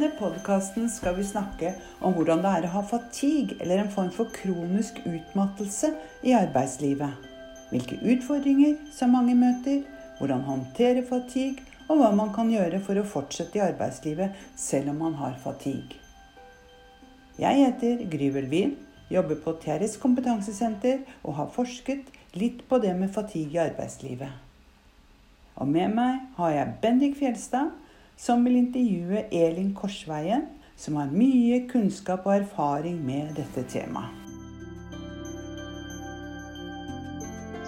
denne 0.00 0.16
podkasten 0.16 0.86
skal 0.88 1.12
vi 1.18 1.24
snakke 1.28 1.74
om 2.00 2.14
hvordan 2.16 2.40
det 2.40 2.50
er 2.56 2.66
å 2.66 2.72
ha 2.72 2.80
fatigue, 2.88 3.58
eller 3.60 3.82
en 3.82 3.90
form 3.92 4.08
for 4.14 4.30
kronisk 4.32 4.96
utmattelse, 5.04 5.90
i 6.24 6.32
arbeidslivet. 6.36 7.26
Hvilke 7.68 7.98
utfordringer 8.00 8.78
som 8.96 9.12
mange 9.12 9.34
møter, 9.36 9.82
hvordan 10.18 10.46
håndtere 10.46 11.02
fatigue, 11.04 11.66
og 11.90 12.00
hva 12.00 12.08
man 12.16 12.32
kan 12.32 12.48
gjøre 12.48 12.80
for 12.86 12.96
å 12.96 13.04
fortsette 13.04 13.58
i 13.58 13.64
arbeidslivet 13.64 14.40
selv 14.56 14.94
om 14.94 15.02
man 15.04 15.18
har 15.20 15.36
fatigue. 15.42 15.98
Jeg 17.40 17.60
heter 17.60 18.00
Gry 18.08 18.30
Wien, 18.48 18.76
jobber 19.12 19.36
på 19.44 19.56
TRS 19.60 19.98
kompetansesenter 20.00 21.02
og 21.24 21.36
har 21.42 21.52
forsket 21.52 22.08
litt 22.40 22.64
på 22.68 22.80
det 22.80 22.94
med 22.96 23.12
fatigue 23.12 23.58
i 23.58 23.64
arbeidslivet. 23.66 24.32
Og 25.60 25.68
med 25.68 25.92
meg 25.92 26.24
har 26.40 26.56
jeg 26.56 26.76
Bendik 26.80 27.20
Fjelstad, 27.20 27.74
som 28.20 28.44
vil 28.44 28.58
intervjue 28.60 29.24
Elin 29.32 29.70
Korsveien, 29.74 30.48
som 30.76 30.98
har 31.00 31.12
mye 31.12 31.62
kunnskap 31.70 32.26
og 32.28 32.34
erfaring 32.42 32.98
med 33.04 33.32
dette 33.38 33.64
temaet. 33.72 34.16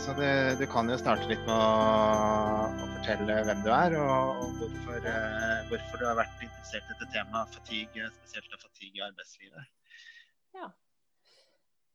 Så 0.03 0.13
det, 0.19 0.59
du 0.59 0.65
kan 0.67 0.89
jo 0.91 0.97
starte 0.99 1.29
litt 1.31 1.43
med 1.47 1.55
å, 1.55 1.67
å 2.67 2.87
fortelle 2.97 3.37
hvem 3.47 3.61
du 3.63 3.69
er, 3.71 3.95
og, 4.03 4.41
og 4.43 4.57
hvorfor, 4.59 4.97
eh, 4.99 5.61
hvorfor, 5.71 6.01
du 6.01 6.09
har 6.09 6.19
vært 6.19 6.43
interessert 6.43 6.89
i 6.89 6.97
dette 6.97 7.11
temaet 7.15 7.55
fatigue, 7.55 8.09
spesielt 8.19 8.57
av 8.57 8.65
fatigue 8.67 8.99
i 8.99 9.05
arbeidslivet. 9.07 9.71
Ja, 10.59 10.73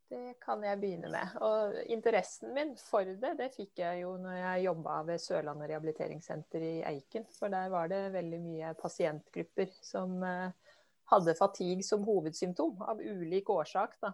det 0.07 0.37
kan 0.43 0.61
jeg 0.63 0.79
begynne 0.79 1.09
med. 1.11 1.33
Og 1.43 1.75
interessen 1.91 2.53
min 2.55 2.73
for 2.79 3.07
det, 3.07 3.33
det 3.39 3.49
fikk 3.55 3.81
jeg 3.81 4.03
jo 4.05 4.13
når 4.21 4.37
jeg 4.39 4.65
jobba 4.67 5.01
ved 5.09 5.19
Sørlandet 5.19 5.71
rehabiliteringssenter 5.73 6.63
i 6.63 6.75
Eiken. 6.87 7.27
For 7.35 7.51
der 7.51 7.67
var 7.73 7.91
det 7.91 8.05
veldig 8.15 8.39
mye 8.43 8.71
pasientgrupper 8.79 9.73
som 9.83 10.15
uh, 10.23 10.71
hadde 11.11 11.35
fatigue 11.39 11.85
som 11.85 12.05
hovedsymptom, 12.07 12.81
av 12.87 13.01
ulik 13.03 13.49
årsak. 13.51 13.97
Da. 14.03 14.13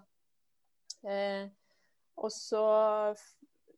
Eh, 1.09 1.45
og 2.21 2.31
så, 2.31 2.63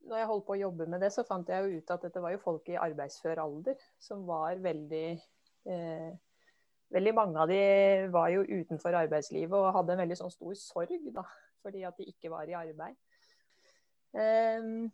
når 0.05 0.21
jeg 0.21 0.29
holdt 0.31 0.47
på 0.47 0.55
å 0.55 0.61
jobbe 0.65 0.87
med 0.91 1.03
det, 1.03 1.11
så 1.15 1.25
fant 1.27 1.49
jeg 1.49 1.63
jo 1.63 1.79
ut 1.79 1.95
at 1.95 2.07
dette 2.07 2.23
var 2.23 2.35
jo 2.35 2.43
folk 2.43 2.69
i 2.71 2.79
arbeidsfør 2.79 3.41
alder 3.43 3.79
som 4.01 4.23
var 4.29 4.61
veldig 4.63 5.07
eh, 5.71 6.13
Veldig 6.93 7.11
mange 7.17 7.41
av 7.41 7.49
de 7.49 7.55
var 8.13 8.29
jo 8.29 8.43
utenfor 8.45 8.93
arbeidslivet 8.93 9.55
og 9.57 9.71
hadde 9.73 9.95
en 9.95 10.01
veldig 10.03 10.17
sånn 10.19 10.31
stor 10.31 10.53
sorg 10.55 11.07
da, 11.15 11.23
fordi 11.65 11.83
at 11.87 11.97
de 11.97 12.07
ikke 12.11 12.31
var 12.33 12.49
i 12.49 12.57
arbeid. 12.57 12.95
Um, 14.15 14.85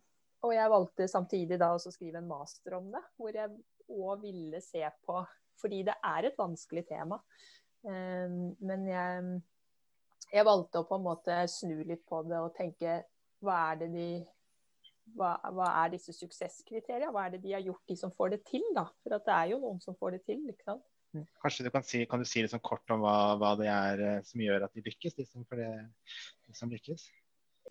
og 0.42 0.56
jeg 0.56 0.74
valgte 0.74 1.08
samtidig 1.12 1.60
da 1.62 1.76
å 1.76 1.82
skrive 1.82 2.22
en 2.22 2.30
master 2.30 2.80
om 2.80 2.90
det, 2.94 3.04
hvor 3.20 3.36
jeg 3.36 3.54
òg 3.92 4.24
ville 4.24 4.62
se 4.64 4.84
på 5.06 5.22
Fordi 5.62 5.84
det 5.86 5.94
er 6.02 6.26
et 6.26 6.38
vanskelig 6.40 6.82
tema. 6.88 7.20
Um, 7.86 8.56
men 8.66 8.86
jeg, 8.90 9.26
jeg, 10.32 10.46
valgte 10.48 10.82
å 10.82 10.88
på 10.90 10.98
en 10.98 11.06
måte 11.06 11.36
snu 11.54 11.84
litt 11.86 12.02
på 12.10 12.24
det 12.26 12.40
og 12.42 12.56
tenke 12.58 12.96
hva 13.46 13.58
er 13.70 13.84
det 13.84 13.90
de 13.94 14.08
hva, 15.18 15.36
hva 15.54 15.68
er 15.84 15.94
disse 15.94 16.16
suksesskriteriene? 16.18 17.12
Hva 17.14 17.28
er 17.28 17.36
det 17.36 17.44
de 17.44 17.54
har 17.54 17.62
gjort, 17.66 17.84
de 17.90 17.98
som 18.00 18.14
får 18.16 18.34
det 18.36 18.42
til? 18.48 18.66
da? 18.74 18.88
For 19.04 19.14
det 19.14 19.36
er 19.36 19.52
jo 19.52 19.62
noen 19.62 19.82
som 19.84 19.98
får 20.00 20.18
det 20.18 20.24
til. 20.30 20.42
ikke 20.50 20.66
sant? 20.72 20.86
Kanskje 21.12 21.66
du 21.68 21.72
kan 21.74 21.84
si, 21.84 22.06
kan 22.08 22.22
du 22.22 22.28
si 22.28 22.44
liksom 22.44 22.62
kort 22.64 22.92
om 22.94 23.02
hva, 23.04 23.16
hva, 23.40 23.56
det 23.60 23.68
er 23.72 24.04
eh, 24.08 24.22
som 24.28 24.44
gjør 24.44 24.68
at 24.68 24.78
de 24.78 24.84
lykkes, 24.86 25.18
de 25.18 25.26
som, 25.28 25.44
det, 25.58 25.68
de 26.48 26.56
som 26.56 26.72
lykkes? 26.72 27.04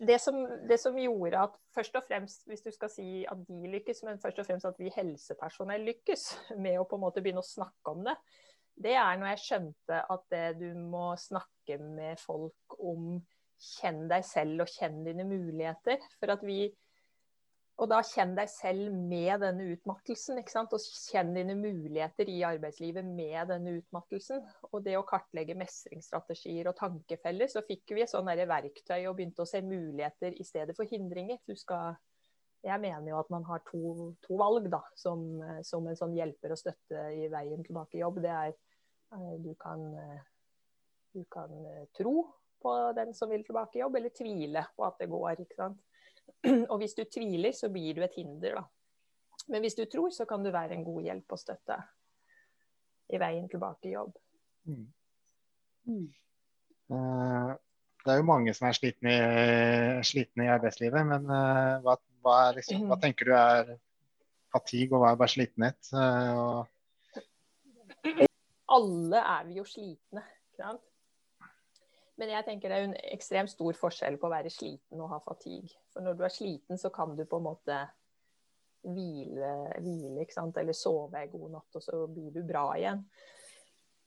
Det 0.01 0.17
som, 0.21 0.37
det 0.69 0.77
som, 0.81 0.95
gjorde 0.97 1.41
at 1.47 1.57
først 1.75 1.97
og 1.99 2.05
fremst, 2.07 2.45
hvis 2.49 2.63
du 2.65 2.71
skal 2.73 2.89
si 2.93 3.07
at 3.29 3.41
de 3.47 3.73
lykkes, 3.73 4.03
men 4.07 4.21
først 4.21 4.39
og 4.41 4.47
fremst 4.47 4.69
at 4.69 4.79
vi 4.81 4.93
helsepersonell 4.93 5.83
lykkes 5.89 6.27
med 6.63 6.79
å 6.79 6.87
på 6.89 6.99
en 6.99 7.05
måte 7.05 7.23
begynne 7.23 7.43
å 7.43 7.51
snakke 7.51 7.95
om 7.95 8.05
det, 8.07 8.15
det 8.81 8.95
er 8.97 9.19
når 9.19 9.33
jeg 9.33 9.43
skjønte 9.45 9.99
at 10.13 10.23
det 10.31 10.45
du 10.61 10.69
må 10.79 11.11
snakke 11.19 11.77
med 11.81 12.21
folk 12.21 12.77
om 12.79 13.19
kjenn 13.61 14.07
deg 14.09 14.23
selv 14.25 14.63
og 14.63 14.71
kjenn 14.71 15.03
dine 15.05 15.25
muligheter. 15.27 16.01
For 16.17 16.33
at 16.33 16.45
vi 16.45 16.63
og 17.81 17.89
da 17.89 17.97
kjenn 18.05 18.35
deg 18.37 18.49
selv 18.51 18.93
med 18.93 19.41
denne 19.41 19.71
utmattelsen. 19.73 20.37
ikke 20.37 20.53
sant? 20.53 20.73
Og 20.75 20.83
kjenn 21.09 21.31
dine 21.33 21.55
muligheter 21.57 22.29
i 22.29 22.43
arbeidslivet 22.45 23.07
med 23.07 23.49
denne 23.49 23.73
utmattelsen. 23.79 24.43
Og 24.69 24.83
det 24.85 24.99
å 24.99 25.05
kartlegge 25.07 25.57
mestringsstrategier 25.57 26.69
og 26.69 26.77
tankefeller, 26.77 27.49
så 27.49 27.63
fikk 27.65 27.95
vi 27.97 28.03
et 28.05 28.13
sånt 28.13 28.29
verktøy 28.29 28.99
og 29.09 29.15
begynte 29.17 29.41
å 29.41 29.49
se 29.49 29.63
muligheter 29.65 30.37
i 30.37 30.45
stedet 30.45 30.77
for 30.77 30.85
hindringer. 30.93 31.41
Du 31.49 31.57
skal, 31.57 31.97
jeg 32.61 32.83
mener 32.85 33.15
jo 33.15 33.19
at 33.23 33.33
man 33.33 33.49
har 33.49 33.65
to, 33.71 34.11
to 34.27 34.37
valg 34.37 34.69
da, 34.69 34.83
som, 34.93 35.25
som, 35.65 35.89
en 35.89 35.97
sånn 35.97 36.13
hjelper 36.19 36.53
og 36.53 36.61
støtte 36.61 37.07
i 37.17 37.31
veien 37.33 37.65
tilbake 37.65 37.97
i 37.97 38.03
jobb. 38.05 38.21
Det 38.21 38.35
er 38.35 38.53
eh, 38.53 39.35
du 39.41 39.55
kan, 39.57 39.87
eh, 39.97 40.25
du 41.17 41.25
kan 41.33 41.57
eh, 41.73 41.87
tro 41.97 42.19
på 42.61 42.79
den 42.93 43.17
som 43.17 43.33
vil 43.33 43.41
tilbake 43.41 43.79
i 43.79 43.81
jobb, 43.81 43.97
eller 43.97 44.13
tvile 44.13 44.69
på 44.77 44.85
at 44.85 45.01
det 45.01 45.09
går. 45.09 45.41
ikke 45.41 45.63
sant? 45.63 45.81
Og 46.71 46.77
hvis 46.81 46.95
du 46.97 47.03
tviler, 47.05 47.53
så 47.55 47.69
blir 47.73 47.97
du 47.97 48.05
et 48.05 48.15
hinder, 48.17 48.61
da. 48.61 48.63
Men 49.51 49.63
hvis 49.65 49.77
du 49.77 49.85
tror, 49.89 50.11
så 50.13 50.27
kan 50.29 50.43
du 50.43 50.51
være 50.53 50.77
en 50.77 50.85
god 50.85 51.01
hjelp 51.07 51.33
og 51.33 51.39
støtte 51.41 51.77
i 53.11 53.19
veien 53.19 53.47
tilbake 53.51 53.89
i 53.89 53.95
jobb. 53.95 54.13
Mm. 54.69 54.85
Mm. 55.89 56.05
Uh, 56.91 57.53
det 58.05 58.13
er 58.13 58.19
jo 58.21 58.27
mange 58.27 58.53
som 58.57 58.67
er 58.69 58.77
slitne 58.77 59.15
i, 59.15 60.03
slitne 60.07 60.45
i 60.45 60.51
arbeidslivet, 60.53 61.07
men 61.09 61.25
uh, 61.27 61.81
hva, 61.83 61.97
hva, 62.23 62.37
liksom, 62.55 62.85
hva, 62.89 62.99
tenker 63.01 63.31
du 63.31 63.33
er 63.37 63.73
fatigue, 64.53 64.95
og 64.95 65.03
hva 65.03 65.11
er 65.13 65.19
bare 65.19 65.33
slitenhet? 65.33 65.91
Og... 66.37 66.69
Alle 68.71 69.25
er 69.35 69.49
vi 69.49 69.59
jo 69.59 69.67
slitne. 69.67 70.23
ikke 70.51 70.63
sant? 70.63 70.87
Men 72.21 72.35
jeg 72.35 72.45
tenker 72.45 72.69
det 72.69 72.77
er 72.77 72.83
en 72.85 72.99
ekstremt 73.15 73.49
stor 73.49 73.77
forskjell 73.79 74.19
på 74.21 74.29
å 74.29 74.35
være 74.35 74.51
sliten 74.53 75.01
og 75.01 75.09
ha 75.09 75.17
fatigue. 75.25 75.73
For 75.89 76.05
når 76.05 76.19
du 76.19 76.23
er 76.27 76.33
sliten, 76.33 76.77
så 76.77 76.91
kan 76.93 77.15
du 77.17 77.23
på 77.25 77.39
en 77.41 77.47
måte 77.47 77.77
hvile, 78.85 79.51
hvile 79.81 80.25
eller 80.61 80.77
sove 80.77 81.17
en 81.17 81.31
god 81.33 81.55
natt, 81.57 81.77
og 81.79 81.83
så 81.85 82.03
blir 82.09 82.29
du 82.35 82.43
bra 82.45 82.67
igjen. 82.77 83.01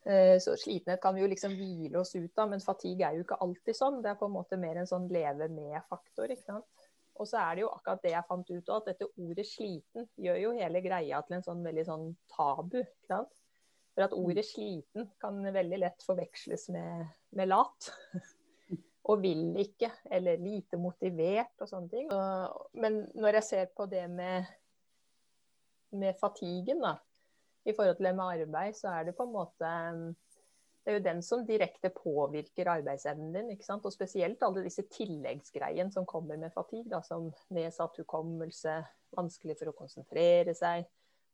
Eh, 0.06 0.36
så 0.38 0.54
slitenhet 0.60 1.02
kan 1.02 1.16
vi 1.16 1.24
jo 1.24 1.30
liksom 1.32 1.54
hvile 1.58 1.98
oss 1.98 2.14
ut 2.14 2.38
av, 2.38 2.50
men 2.52 2.62
fatigue 2.62 3.06
er 3.06 3.18
jo 3.18 3.24
ikke 3.24 3.40
alltid 3.42 3.78
sånn. 3.78 4.02
Det 4.04 4.12
er 4.12 4.18
på 4.20 4.28
en 4.28 4.36
måte 4.36 4.58
mer 4.62 4.78
en 4.78 4.90
sånn 4.90 5.08
leve 5.10 5.48
med-faktor. 5.50 6.30
ikke 6.30 6.52
sant? 6.52 6.90
Og 7.14 7.30
så 7.30 7.38
er 7.40 7.56
det 7.56 7.64
jo 7.64 7.70
akkurat 7.74 8.02
det 8.02 8.12
jeg 8.12 8.28
fant 8.28 8.50
ut 8.50 8.68
av, 8.68 8.82
at 8.82 8.92
dette 8.92 9.10
ordet 9.22 9.46
'sliten' 9.46 10.08
gjør 10.18 10.38
jo 10.42 10.52
hele 10.58 10.82
greia 10.82 11.22
til 11.22 11.36
en 11.38 11.46
sånn 11.46 11.66
veldig 11.66 11.86
sånn 11.90 12.06
tabu. 12.30 12.80
ikke 12.82 13.10
sant? 13.10 13.43
For 13.94 14.08
at 14.08 14.14
ordet 14.16 14.44
'sliten' 14.46 15.10
kan 15.22 15.38
veldig 15.54 15.78
lett 15.78 16.02
forveksles 16.02 16.68
med, 16.74 17.06
med 17.38 17.48
lat. 17.48 17.90
og 19.04 19.20
vil 19.20 19.52
ikke, 19.60 19.90
eller 20.10 20.40
lite 20.40 20.78
motivert 20.80 21.60
og 21.60 21.68
sånne 21.68 21.90
ting. 21.92 22.12
Men 22.80 23.02
når 23.14 23.38
jeg 23.38 23.48
ser 23.50 23.72
på 23.76 23.86
det 23.90 24.06
med, 24.10 24.48
med 25.92 26.16
fatigen, 26.20 26.80
da, 26.80 26.96
i 27.68 27.74
forhold 27.76 27.98
til 27.98 28.08
det 28.08 28.14
med 28.16 28.44
arbeid, 28.44 28.76
så 28.78 28.94
er 28.96 29.08
det 29.08 29.16
på 29.16 29.26
en 29.28 29.34
måte 29.34 29.72
det 30.84 30.92
er 30.92 30.98
jo 30.98 31.04
den 31.06 31.22
som 31.24 31.46
direkte 31.48 31.88
påvirker 31.96 32.68
arbeidsevnen 32.68 33.30
din. 33.32 33.54
ikke 33.54 33.64
sant? 33.64 33.86
Og 33.88 33.92
spesielt 33.92 34.42
alle 34.44 34.66
disse 34.66 34.82
tilleggsgreiene 34.92 35.92
som 35.92 36.04
kommer 36.04 36.36
med 36.36 36.52
fatigue, 36.52 36.90
da, 36.92 37.00
som 37.00 37.30
nedsatt 37.56 37.96
hukommelse, 38.02 38.74
vanskelig 39.16 39.56
for 39.56 39.72
å 39.72 39.76
konsentrere 39.78 40.52
seg, 40.58 40.84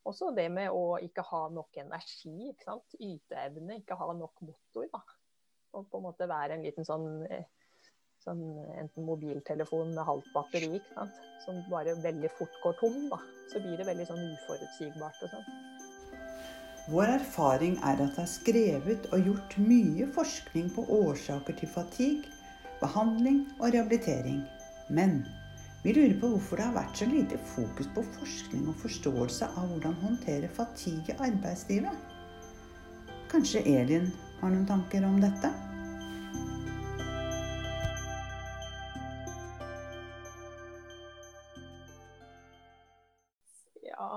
også 0.08 0.30
det 0.36 0.48
med 0.52 0.72
å 0.72 0.98
ikke 1.02 1.24
ha 1.30 1.46
nok 1.52 1.80
energi. 1.82 2.50
ikke 2.50 2.66
sant? 2.66 2.98
Yteevne, 2.98 3.80
ikke 3.80 3.98
ha 4.00 4.12
nok 4.16 4.44
motor. 4.44 4.86
da. 4.92 5.02
Og 5.76 5.88
på 5.90 6.00
en 6.00 6.06
måte 6.08 6.28
være 6.28 6.56
en 6.56 6.64
liten 6.66 6.86
sånn, 6.86 7.26
eh, 7.30 7.44
sånn 8.24 8.42
enten 8.80 9.06
mobiltelefon 9.06 9.94
med 9.94 10.04
halvt 10.04 10.32
batteri 10.34 10.72
ikke 10.80 10.94
sant? 10.96 11.20
som 11.44 11.60
bare 11.70 11.94
veldig 12.02 12.30
fort 12.38 12.56
går 12.62 12.78
tom. 12.80 13.08
da. 13.12 13.20
Så 13.52 13.60
blir 13.60 13.76
det 13.76 13.86
veldig 13.86 14.06
sånn 14.08 14.24
uforutsigbart 14.34 15.22
og 15.26 15.36
sånn. 15.36 15.50
Vår 16.90 17.12
erfaring 17.20 17.76
er 17.86 18.00
at 18.02 18.16
det 18.16 18.22
er 18.24 18.30
skrevet 18.30 19.04
og 19.14 19.26
gjort 19.28 19.56
mye 19.62 20.08
forskning 20.10 20.70
på 20.74 20.86
årsaker 20.90 21.54
til 21.60 21.68
fatigue, 21.68 22.32
behandling 22.80 23.44
og 23.60 23.70
rehabilitering. 23.74 24.40
Men 24.88 25.20
vi 25.82 25.94
lurer 25.96 26.16
på 26.20 26.28
hvorfor 26.34 26.60
det 26.60 26.66
har 26.68 26.76
vært 26.76 26.98
så 27.00 27.06
lite 27.08 27.38
fokus 27.54 27.88
på 27.94 28.04
forskning 28.18 28.66
og 28.68 28.76
forståelse 28.82 29.48
av 29.56 29.70
hvordan 29.70 29.96
håndtere 30.02 30.50
fatigue 30.52 31.14
i 31.14 31.18
arbeidslivet. 31.30 31.96
Kanskje 33.32 33.64
Elin 33.64 34.10
har 34.42 34.52
noen 34.52 34.68
tanker 34.68 35.06
om 35.08 35.16
dette? 35.22 35.48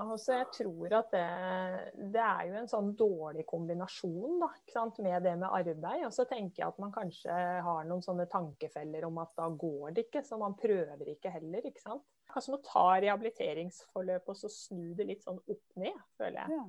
Altså, 0.04 0.36
jeg 0.38 0.46
tror 0.54 0.94
at 0.98 1.12
det, 1.14 1.24
det, 2.14 2.22
er 2.22 2.48
jo 2.48 2.56
en 2.60 2.70
sånn 2.70 2.90
dårlig 2.98 3.46
kombinasjon 3.48 4.42
da, 4.42 4.50
med 5.04 5.26
det 5.26 5.34
med 5.40 5.48
arbeid. 5.48 6.04
Og 6.06 6.14
så 6.14 6.26
tenker 6.30 6.62
jeg 6.62 6.68
at 6.68 6.80
man 6.82 6.94
kanskje 6.94 7.34
har 7.66 7.88
noen 7.88 8.04
sånne 8.04 8.28
tankefeller 8.30 9.08
om 9.08 9.20
at 9.22 9.34
da 9.38 9.48
går 9.48 9.96
det 9.96 10.08
ikke, 10.08 10.24
så 10.26 10.38
man 10.40 10.56
prøver 10.58 11.14
ikke 11.14 11.32
heller. 11.34 11.66
ikke 11.66 11.82
sant? 11.82 12.04
Kanskje 12.34 12.56
man 12.56 12.64
ta 12.66 12.86
rehabiliteringsforløp 13.04 14.32
og 14.32 14.40
så 14.40 14.50
snu 14.52 14.94
det 14.98 15.08
litt 15.10 15.26
sånn 15.26 15.38
opp 15.38 15.78
ned, 15.80 16.00
føler 16.18 16.42
jeg. 16.42 16.58
Ja. 16.58 16.64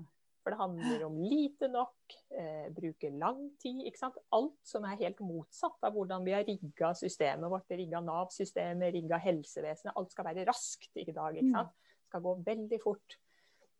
For 0.45 0.53
det 0.53 0.59
handler 0.59 1.03
om 1.07 1.15
lite 1.25 1.67
nok, 1.73 2.15
eh, 2.37 2.67
bruke 2.69 3.09
lang 3.09 3.47
tid. 3.57 3.79
ikke 3.87 3.97
sant? 3.97 4.17
Alt 4.29 4.59
som 4.61 4.83
er 4.85 4.99
helt 4.99 5.19
motsatt 5.25 5.81
av 5.81 5.95
hvordan 5.95 6.23
vi 6.23 6.35
har 6.35 6.45
rigga 6.45 6.91
systemet 6.93 7.49
vårt, 7.49 7.65
rigga 7.73 7.97
Nav-systemet, 8.05 8.93
rigga 8.93 9.17
helsevesenet. 9.17 9.95
Alt 9.95 10.11
skal 10.13 10.25
være 10.29 10.45
raskt 10.45 11.01
i 11.01 11.11
dag. 11.11 11.33
ikke 11.33 11.49
sant? 11.49 11.73
Det 11.73 12.11
skal 12.11 12.21
gå 12.21 12.35
veldig 12.45 12.79
fort. 12.83 13.17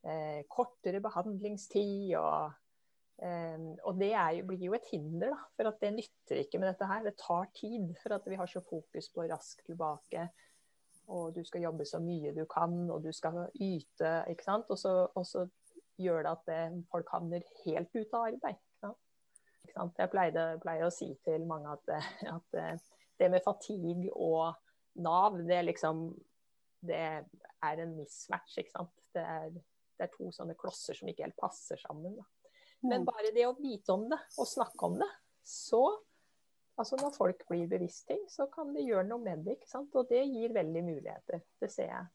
Eh, 0.05 0.43
kortere 0.51 1.01
behandlingstid 1.01 2.11
og 2.19 2.51
eh, 3.25 3.61
og 3.87 3.97
det 3.97 4.11
jo, 4.13 4.43
blir 4.51 4.65
jo 4.67 4.75
et 4.77 4.89
hinder, 4.91 5.31
da. 5.33 5.39
For 5.57 5.71
at 5.71 5.79
det 5.81 5.93
nytter 5.95 6.41
ikke 6.43 6.61
med 6.61 6.69
dette 6.69 6.89
her. 6.89 7.05
Det 7.07 7.15
tar 7.21 7.47
tid. 7.57 7.93
For 8.03 8.17
at 8.17 8.27
vi 8.29 8.37
har 8.39 8.51
så 8.51 8.61
fokus 8.61 9.09
på 9.13 9.25
raskt 9.31 9.65
tilbake. 9.65 10.27
Og 11.15 11.35
du 11.35 11.43
skal 11.45 11.65
jobbe 11.65 11.85
så 11.85 12.01
mye 12.01 12.33
du 12.33 12.43
kan, 12.49 12.77
og 12.89 13.03
du 13.05 13.11
skal 13.13 13.45
yte. 13.61 14.13
ikke 14.29 14.45
sant? 14.45 14.69
Og 14.69 14.77
så, 14.77 14.93
og 15.13 15.25
så 15.25 15.45
gjør 16.01 16.25
det 16.25 16.31
at 16.31 16.47
det, 16.49 16.85
folk 16.91 17.09
havner 17.13 17.45
helt 17.65 17.93
ute 17.93 18.17
av 18.17 18.29
arbeid. 18.29 18.61
Jeg 19.75 20.09
pleide, 20.11 20.43
pleier 20.63 20.87
å 20.87 20.93
si 20.93 21.09
til 21.25 21.45
mange 21.49 21.73
at, 21.73 21.89
at, 22.31 22.83
det 23.19 23.27
med 23.31 23.43
fatigue 23.43 24.11
og 24.13 24.55
Nav, 25.03 25.35
det 25.43 25.57
er 25.57 25.65
liksom 25.67 26.07
Det 26.85 26.99
er 26.99 27.79
en 27.81 27.95
mismatch, 27.97 28.59
ikke 28.61 28.71
sant. 28.71 29.07
Det 29.15 29.23
er, 29.23 29.55
det 29.97 30.07
er 30.07 30.15
to 30.15 30.31
sånne 30.33 30.57
klosser 30.59 30.97
som 30.97 31.09
ikke 31.11 31.25
helt 31.27 31.39
passer 31.39 31.79
sammen. 31.81 32.17
Da. 32.17 32.25
Men 32.85 33.03
mm. 33.03 33.07
bare 33.07 33.31
det 33.35 33.47
å 33.47 33.55
vite 33.57 33.95
om 33.95 34.07
det 34.11 34.19
og 34.37 34.49
snakke 34.49 34.89
om 34.89 34.99
det, 35.01 35.11
så 35.45 35.85
Altså 36.75 36.97
Når 36.99 37.13
folk 37.15 37.43
blir 37.47 37.69
bevisst 37.71 38.03
ting, 38.09 38.19
så 38.27 38.49
kan 38.51 38.73
de 38.75 38.81
gjøre 38.83 39.05
noe 39.07 39.23
med 39.23 39.45
det. 39.45 39.53
ikke 39.55 39.69
sant? 39.69 39.93
Og 39.95 40.09
det 40.09 40.25
gir 40.27 40.51
veldig 40.51 40.81
muligheter. 40.83 41.45
Det 41.61 41.69
ser 41.71 41.87
jeg. 41.87 42.09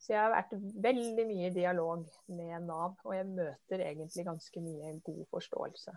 Så 0.00 0.10
jeg 0.10 0.18
har 0.18 0.32
vært 0.32 0.54
veldig 0.82 1.26
mye 1.28 1.46
i 1.46 1.54
dialog 1.54 2.02
med 2.34 2.66
Nav, 2.66 2.96
og 3.04 3.14
jeg 3.14 3.28
møter 3.28 3.84
egentlig 3.84 4.24
ganske 4.26 4.62
mye 4.64 4.94
god 5.06 5.22
forståelse 5.36 5.94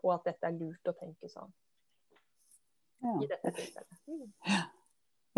på 0.00 0.12
at 0.14 0.28
dette 0.30 0.48
er 0.48 0.56
lurt 0.56 0.88
å 0.88 0.96
tenke 0.96 1.28
sånn. 1.28 1.52
Ja. 3.04 3.16
I 3.18 3.28
dette 3.28 3.52
tilfellet. 3.60 4.00
Mm. 4.08 4.78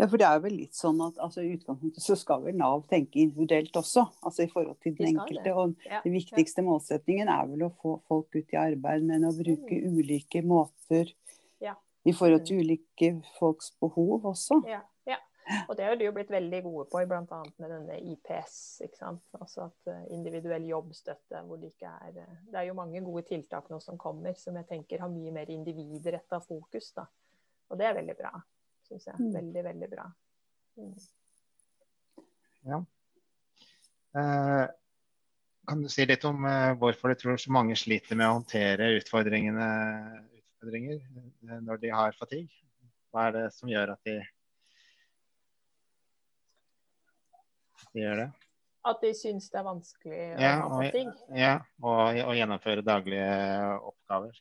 Ja, 0.01 0.07
for 0.09 0.17
det 0.17 0.25
er 0.25 0.39
vel 0.41 0.55
litt 0.57 0.73
sånn 0.73 0.97
at 1.05 1.19
altså, 1.21 1.43
i 1.43 1.51
utgangspunktet 1.53 2.01
så 2.01 2.15
skal 2.17 2.41
vel 2.45 2.55
Nav 2.57 2.87
tenke 2.89 3.21
individuelt 3.21 3.75
også, 3.77 4.07
altså 4.25 4.45
i 4.45 4.49
forhold 4.49 4.79
til 4.81 4.95
den 4.97 5.11
enkelte. 5.11 5.43
Det. 5.45 5.53
Og 5.53 5.75
ja, 5.85 5.99
den 6.05 6.15
viktigste 6.17 6.63
ja. 6.63 6.67
målsetningen 6.69 7.29
er 7.29 7.51
vel 7.51 7.67
å 7.67 7.73
få 7.81 7.99
folk 8.09 8.33
ut 8.33 8.55
i 8.55 8.59
arbeid, 8.59 9.05
men 9.05 9.27
å 9.29 9.35
bruke 9.37 9.77
mm. 9.77 9.99
ulike 9.99 10.41
måter 10.49 11.13
ja. 11.61 11.75
i 12.09 12.15
forhold 12.17 12.47
til 12.49 12.63
ulike 12.65 13.13
folks 13.37 13.75
behov 13.83 14.25
også. 14.33 14.63
Ja. 14.69 14.81
Og 15.67 15.75
det 15.77 15.83
har 15.83 15.97
du 15.99 16.05
jo 16.05 16.13
blitt 16.15 16.31
veldig 16.31 16.61
gode 16.63 16.85
på, 16.91 17.01
bl.a. 17.07 17.39
med 17.59 17.71
denne 17.71 17.97
IPS. 18.13 18.55
ikke 18.85 18.99
sant? 18.99 19.23
Altså 19.39 19.65
at 19.67 19.91
eh, 19.91 20.05
individuell 20.15 20.65
jobbstøtte. 20.69 21.41
hvor 21.47 21.59
Det 21.59 21.73
ikke 21.73 21.91
er 21.91 22.21
eh, 22.23 22.37
Det 22.47 22.61
er 22.61 22.69
jo 22.69 22.77
mange 22.77 23.01
gode 23.03 23.25
tiltak 23.27 23.69
nå 23.71 23.79
som 23.83 23.99
kommer, 23.99 24.33
som 24.39 24.55
jeg 24.59 24.69
tenker 24.69 25.03
har 25.03 25.11
mye 25.11 25.33
mer 25.35 25.51
individretta 25.51 26.39
fokus. 26.43 26.93
da. 26.95 27.07
Og 27.69 27.79
det 27.79 27.89
er 27.89 27.97
veldig 27.99 28.15
bra, 28.19 28.31
syns 28.87 29.07
jeg. 29.09 29.17
Mm. 29.19 29.33
Veldig, 29.39 29.63
veldig 29.69 29.89
bra. 29.91 30.07
Mm. 30.77 30.93
Ja. 32.63 32.79
Eh, 34.19 34.65
kan 35.67 35.81
du 35.81 35.89
si 35.89 36.05
litt 36.05 36.25
om 36.27 36.45
eh, 36.45 36.73
hvorfor 36.79 37.13
du 37.13 37.19
tror 37.19 37.39
så 37.41 37.51
mange 37.55 37.75
sliter 37.79 38.19
med 38.19 38.29
å 38.29 38.37
håndtere 38.37 38.93
utfordringene 38.99 39.67
utfordringer 40.37 40.99
eh, 40.99 41.59
når 41.63 41.81
de 41.81 41.91
har 41.93 42.15
fatigue? 42.19 42.51
Hva 43.13 43.27
er 43.29 43.35
det 43.37 43.43
som 43.55 43.69
gjør 43.69 43.95
at 43.95 44.09
de 44.09 44.21
de 47.93 48.01
gjør 48.01 48.23
det? 48.23 48.29
At 48.89 49.03
de 49.03 49.13
syns 49.15 49.47
det 49.53 49.59
er 49.59 49.65
vanskelig 49.67 50.21
ja, 50.41 50.53
å 50.65 50.69
ha 50.73 50.79
fatigue? 50.81 51.15
Ja, 51.39 51.55
og 51.83 52.21
og 52.25 52.35
gjennomføre 52.35 52.83
daglige 52.85 53.27
oppgaver. 53.91 54.39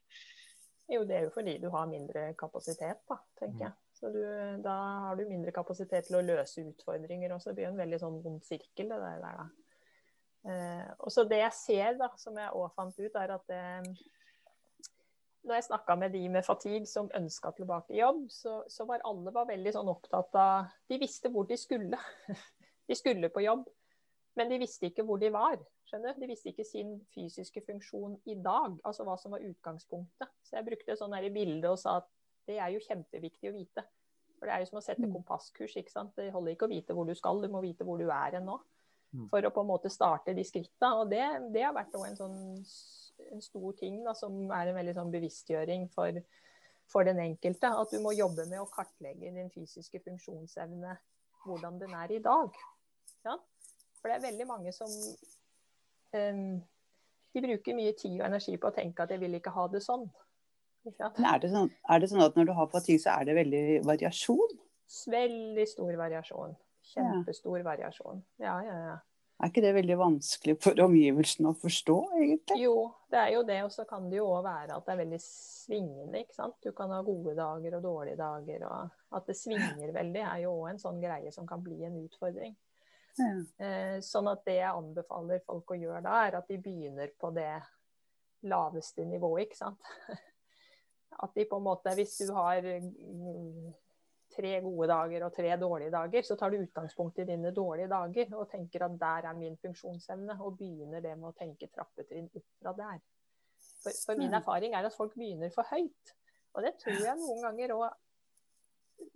Jo, 0.92 1.04
det 1.08 1.16
er 1.16 1.26
jo 1.28 1.32
fordi 1.34 1.58
du 1.62 1.68
har 1.72 1.86
mindre 1.88 2.32
kapasitet, 2.38 3.04
da, 3.08 3.20
tenker 3.38 3.68
jeg. 3.68 3.74
Så 4.02 4.10
du, 4.10 4.22
da 4.64 4.76
har 5.06 5.18
du 5.18 5.28
mindre 5.28 5.52
kapasitet 5.54 6.08
til 6.08 6.16
å 6.18 6.24
løse 6.26 6.64
utfordringer 6.66 7.30
også. 7.36 7.52
Det 7.52 7.60
blir 7.60 7.68
en 7.68 7.78
veldig 7.78 8.00
sånn 8.02 8.16
vond 8.24 8.40
sirkel, 8.42 8.88
det 8.90 8.96
der. 8.98 9.20
da. 9.22 9.44
Eh, 10.50 10.88
og 10.98 11.12
så 11.14 11.22
det 11.30 11.38
jeg 11.38 11.54
ser, 11.54 11.92
da, 12.00 12.08
som 12.18 12.34
jeg 12.40 12.50
òg 12.58 12.72
fant 12.74 12.98
ut, 12.98 13.18
er 13.20 13.34
at 13.36 13.52
eh, 13.54 13.92
når 15.46 15.54
jeg 15.54 15.66
snakka 15.68 15.94
med 16.00 16.10
de 16.16 16.22
med 16.34 16.46
fatigue 16.46 16.88
som 16.90 17.12
ønska 17.14 17.52
tilbake 17.54 17.94
jobb, 17.94 18.24
så, 18.34 18.56
så, 18.66 18.88
var 18.90 19.06
alle 19.06 19.34
var 19.34 19.46
veldig 19.52 19.74
sånn 19.78 19.90
opptatt 19.94 20.34
av 20.38 20.72
De 20.90 20.98
visste 21.02 21.30
hvor 21.30 21.46
de 21.46 21.58
skulle. 21.58 22.02
De 22.90 22.98
skulle 22.98 23.30
på 23.30 23.44
jobb, 23.44 23.68
men 24.34 24.50
de 24.50 24.56
visste 24.58 24.88
ikke 24.88 25.04
hvor 25.06 25.20
de 25.22 25.28
var. 25.32 25.60
skjønner 25.86 26.16
De 26.18 26.26
visste 26.26 26.50
ikke 26.50 26.66
sin 26.66 26.96
fysiske 27.14 27.62
funksjon 27.68 28.18
i 28.26 28.34
dag, 28.42 28.74
altså 28.82 29.06
hva 29.06 29.14
som 29.22 29.36
var 29.36 29.46
utgangspunktet. 29.46 30.34
Så 30.42 30.58
jeg 30.58 30.66
brukte 30.66 30.96
sånn 30.98 31.14
her 31.14 31.28
i 31.28 31.30
bildet 31.32 31.70
og 31.70 31.78
sa 31.78 32.00
at 32.00 32.10
det 32.48 32.58
er 32.58 32.72
jo 32.74 32.82
kjempeviktig 32.82 33.50
å 33.50 33.56
vite. 33.56 33.84
For 34.38 34.48
det 34.48 34.54
er 34.54 34.62
jo 34.64 34.70
som 34.72 34.80
å 34.80 34.84
sette 34.84 35.06
mm. 35.06 35.12
kompasskurs. 35.14 35.76
ikke 35.78 35.92
sant? 35.92 36.16
Det 36.18 36.32
holder 36.34 36.56
ikke 36.56 36.66
å 36.66 36.72
vite 36.72 36.96
hvor 36.96 37.06
du 37.06 37.14
skal, 37.18 37.42
du 37.42 37.50
må 37.52 37.62
vite 37.62 37.86
hvor 37.86 38.00
du 38.00 38.08
er 38.10 38.40
nå. 38.42 38.58
Mm. 39.12 39.28
For 39.30 39.44
å 39.44 39.52
på 39.54 39.62
en 39.62 39.70
måte 39.70 39.92
starte 39.92 40.34
de 40.34 40.44
skritta. 40.46 40.94
Og 40.98 41.12
det, 41.12 41.22
det 41.54 41.62
har 41.66 41.76
vært 41.76 41.94
en 42.00 42.18
sånn 42.18 42.36
en 43.30 43.42
stor 43.42 43.72
ting 43.72 44.02
da, 44.04 44.14
som 44.14 44.34
er 44.50 44.70
en 44.70 44.78
veldig 44.78 44.94
sånn 44.96 45.12
bevisstgjøring 45.12 45.86
for, 45.94 46.18
for 46.90 47.06
den 47.08 47.20
enkelte. 47.22 47.70
At 47.70 47.92
du 47.92 48.00
må 48.04 48.14
jobbe 48.16 48.46
med 48.50 48.62
å 48.62 48.70
kartlegge 48.72 49.32
din 49.34 49.52
fysiske 49.52 50.02
funksjonsevne, 50.04 50.96
hvordan 51.44 51.78
den 51.82 51.94
er 51.98 52.14
i 52.14 52.20
dag. 52.24 52.58
Ja? 53.26 53.36
For 54.00 54.10
det 54.10 54.18
er 54.18 54.26
veldig 54.26 54.48
mange 54.48 54.72
som 54.74 54.90
um, 54.90 56.58
De 57.32 57.40
bruker 57.40 57.76
mye 57.78 57.94
tid 57.96 58.18
og 58.18 58.26
energi 58.26 58.56
på 58.60 58.68
å 58.68 58.74
tenke 58.74 59.04
at 59.04 59.12
jeg 59.14 59.22
vil 59.22 59.38
ikke 59.38 59.54
ha 59.54 59.68
det 59.72 59.82
sånn. 59.84 60.08
Er 60.90 61.38
det, 61.42 61.52
sånn, 61.52 61.70
er 61.90 62.02
det 62.02 62.10
sånn 62.10 62.24
at 62.24 62.36
når 62.38 62.48
du 62.48 62.52
har 62.58 62.68
fatigue, 62.72 63.02
så 63.02 63.14
er 63.14 63.28
det 63.28 63.38
veldig 63.38 63.64
variasjon? 63.86 64.58
Veldig 65.12 65.66
stor 65.70 65.96
variasjon. 66.00 66.56
Kjempestor 66.92 67.60
ja. 67.60 67.66
variasjon. 67.66 68.22
Ja, 68.42 68.56
ja, 68.66 68.78
ja. 68.90 68.96
Er 69.42 69.50
ikke 69.50 69.62
det 69.64 69.72
veldig 69.74 69.96
vanskelig 69.98 70.54
for 70.62 70.78
omgivelsene 70.84 71.50
å 71.50 71.56
forstå, 71.58 71.96
egentlig? 72.14 72.60
Jo, 72.62 72.74
det 73.10 73.18
er 73.18 73.30
jo 73.34 73.40
det. 73.46 73.58
Og 73.66 73.72
så 73.74 73.86
kan 73.88 74.04
det 74.10 74.20
jo 74.20 74.28
òg 74.30 74.44
være 74.46 74.76
at 74.76 74.86
det 74.86 74.92
er 74.94 75.00
veldig 75.00 75.18
svingende. 75.24 76.20
ikke 76.20 76.36
sant? 76.36 76.58
Du 76.62 76.70
kan 76.76 76.92
ha 76.94 77.00
gode 77.06 77.34
dager 77.38 77.78
og 77.78 77.82
dårlige 77.82 78.20
dager. 78.20 78.66
Og 78.68 79.16
at 79.18 79.30
det 79.30 79.36
svinger 79.38 79.94
veldig 79.96 80.22
er 80.22 80.44
jo 80.44 80.52
òg 80.60 80.68
en 80.70 80.82
sånn 80.82 81.00
greie 81.02 81.32
som 81.34 81.48
kan 81.48 81.64
bli 81.64 81.80
en 81.88 81.98
utfordring. 82.04 82.54
Ja. 83.12 83.28
sånn 84.00 84.30
at 84.30 84.40
det 84.46 84.54
jeg 84.56 84.72
anbefaler 84.72 85.42
folk 85.44 85.74
å 85.74 85.76
gjøre 85.76 86.00
da, 86.06 86.14
er 86.24 86.38
at 86.38 86.46
de 86.48 86.56
begynner 86.62 87.10
på 87.20 87.28
det 87.36 87.58
laveste 88.48 89.04
nivået, 89.04 89.50
ikke 89.50 89.58
sant. 89.58 89.90
At 91.22 91.34
de 91.38 91.46
på 91.46 91.58
en 91.60 91.66
måte, 91.66 91.94
hvis 91.94 92.16
du 92.22 92.32
har 92.34 92.64
mm, 92.66 93.72
tre 94.32 94.52
gode 94.64 94.88
dager 94.90 95.26
og 95.26 95.34
tre 95.36 95.56
dårlige 95.60 95.92
dager, 95.94 96.26
så 96.26 96.36
tar 96.38 96.50
du 96.50 96.62
utgangspunkt 96.62 97.20
i 97.22 97.26
dine 97.28 97.52
dårlige 97.54 97.90
dager 97.92 98.32
og 98.38 98.48
tenker 98.50 98.86
at 98.86 98.96
der 99.00 99.28
er 99.30 99.38
min 99.38 99.58
funksjonsevne, 99.62 100.38
og 100.40 100.56
begynner 100.58 101.04
det 101.04 101.14
med 101.18 101.30
å 101.30 101.36
tenke 101.36 101.70
trappetrinn 101.70 102.30
opp 102.32 102.48
fra 102.58 102.74
der. 102.78 103.02
For, 103.82 103.94
for 104.06 104.18
min 104.18 104.34
erfaring 104.34 104.74
er 104.74 104.86
at 104.88 104.96
folk 104.96 105.14
begynner 105.18 105.52
for 105.54 105.68
høyt. 105.70 106.14
Og 106.56 106.64
det 106.66 106.74
tror 106.82 106.98
jeg 106.98 107.20
noen 107.20 107.44
ganger 107.46 107.76
òg 107.76 107.90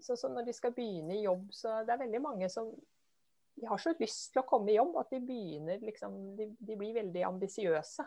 så, 0.02 0.16
så 0.18 0.28
Når 0.28 0.48
de 0.48 0.52
skal 0.56 0.72
begynne 0.74 1.14
i 1.14 1.22
jobb, 1.22 1.44
så 1.54 1.80
det 1.86 1.92
er 1.94 2.00
veldig 2.00 2.20
mange 2.24 2.48
som 2.50 2.72
de 3.56 3.68
har 3.70 3.78
så 3.80 3.92
lyst 4.00 4.32
til 4.34 4.42
å 4.42 4.48
komme 4.48 4.72
i 4.72 4.76
jobb 4.76 4.96
at 5.00 5.12
de 5.14 5.20
begynner 5.24 5.78
liksom, 5.80 6.16
de, 6.36 6.48
de 6.58 6.76
blir 6.76 6.96
veldig 6.96 7.22
ambisiøse. 7.28 8.04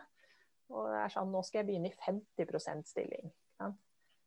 Og 0.70 0.90
det 0.92 0.98
er 1.00 1.14
sånn 1.14 1.32
Nå 1.32 1.40
skal 1.46 1.62
jeg 1.62 1.70
begynne 1.70 1.90
i 1.90 1.96
50% 2.04 2.90
stilling. 2.90 3.32
Ja. 3.62 3.72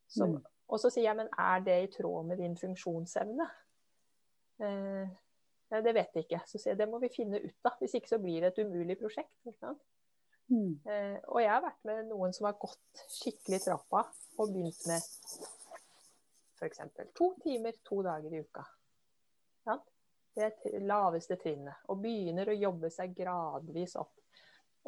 Så, 0.10 0.28
mm. 0.30 0.40
Og 0.74 0.82
så 0.82 0.92
sier 0.94 1.10
jeg 1.10 1.18
men 1.20 1.32
er 1.40 1.64
det 1.66 1.78
i 1.84 1.92
tråd 1.94 2.30
med 2.30 2.42
din 2.42 2.56
funksjonsevne? 2.58 3.48
Eh, 4.64 5.14
det 5.74 5.96
vet 5.96 6.18
jeg 6.18 6.28
ikke. 6.28 6.44
Så 6.50 6.60
sier 6.60 6.74
jeg 6.74 6.84
det 6.84 6.90
må 6.92 7.00
vi 7.02 7.12
finne 7.14 7.42
ut 7.42 7.70
av. 7.70 7.80
Hvis 7.82 7.98
ikke 7.98 8.14
så 8.14 8.22
blir 8.22 8.44
det 8.44 8.54
et 8.54 8.64
umulig 8.66 8.98
prosjekt. 9.00 9.34
Mm. 10.52 10.76
Eh, 10.86 11.18
og 11.30 11.42
jeg 11.42 11.52
har 11.54 11.64
vært 11.66 11.90
med 11.90 12.12
noen 12.12 12.36
som 12.36 12.50
har 12.50 12.60
gått 12.62 13.06
skikkelig 13.20 13.64
trappa 13.64 14.06
og 14.38 14.54
begynt 14.54 14.86
med 14.90 15.10
f.eks. 16.60 16.84
to 17.18 17.34
timer 17.44 17.76
to 17.86 18.04
dager 18.06 18.34
i 18.34 18.44
uka. 18.44 18.66
Ja 19.68 19.80
det 20.36 20.82
laveste 20.82 21.38
trinnet, 21.38 21.84
og 21.90 22.02
begynner 22.02 22.50
å 22.50 22.58
jobbe 22.58 22.90
seg 22.94 23.14
gradvis 23.18 23.96
opp. 24.00 24.16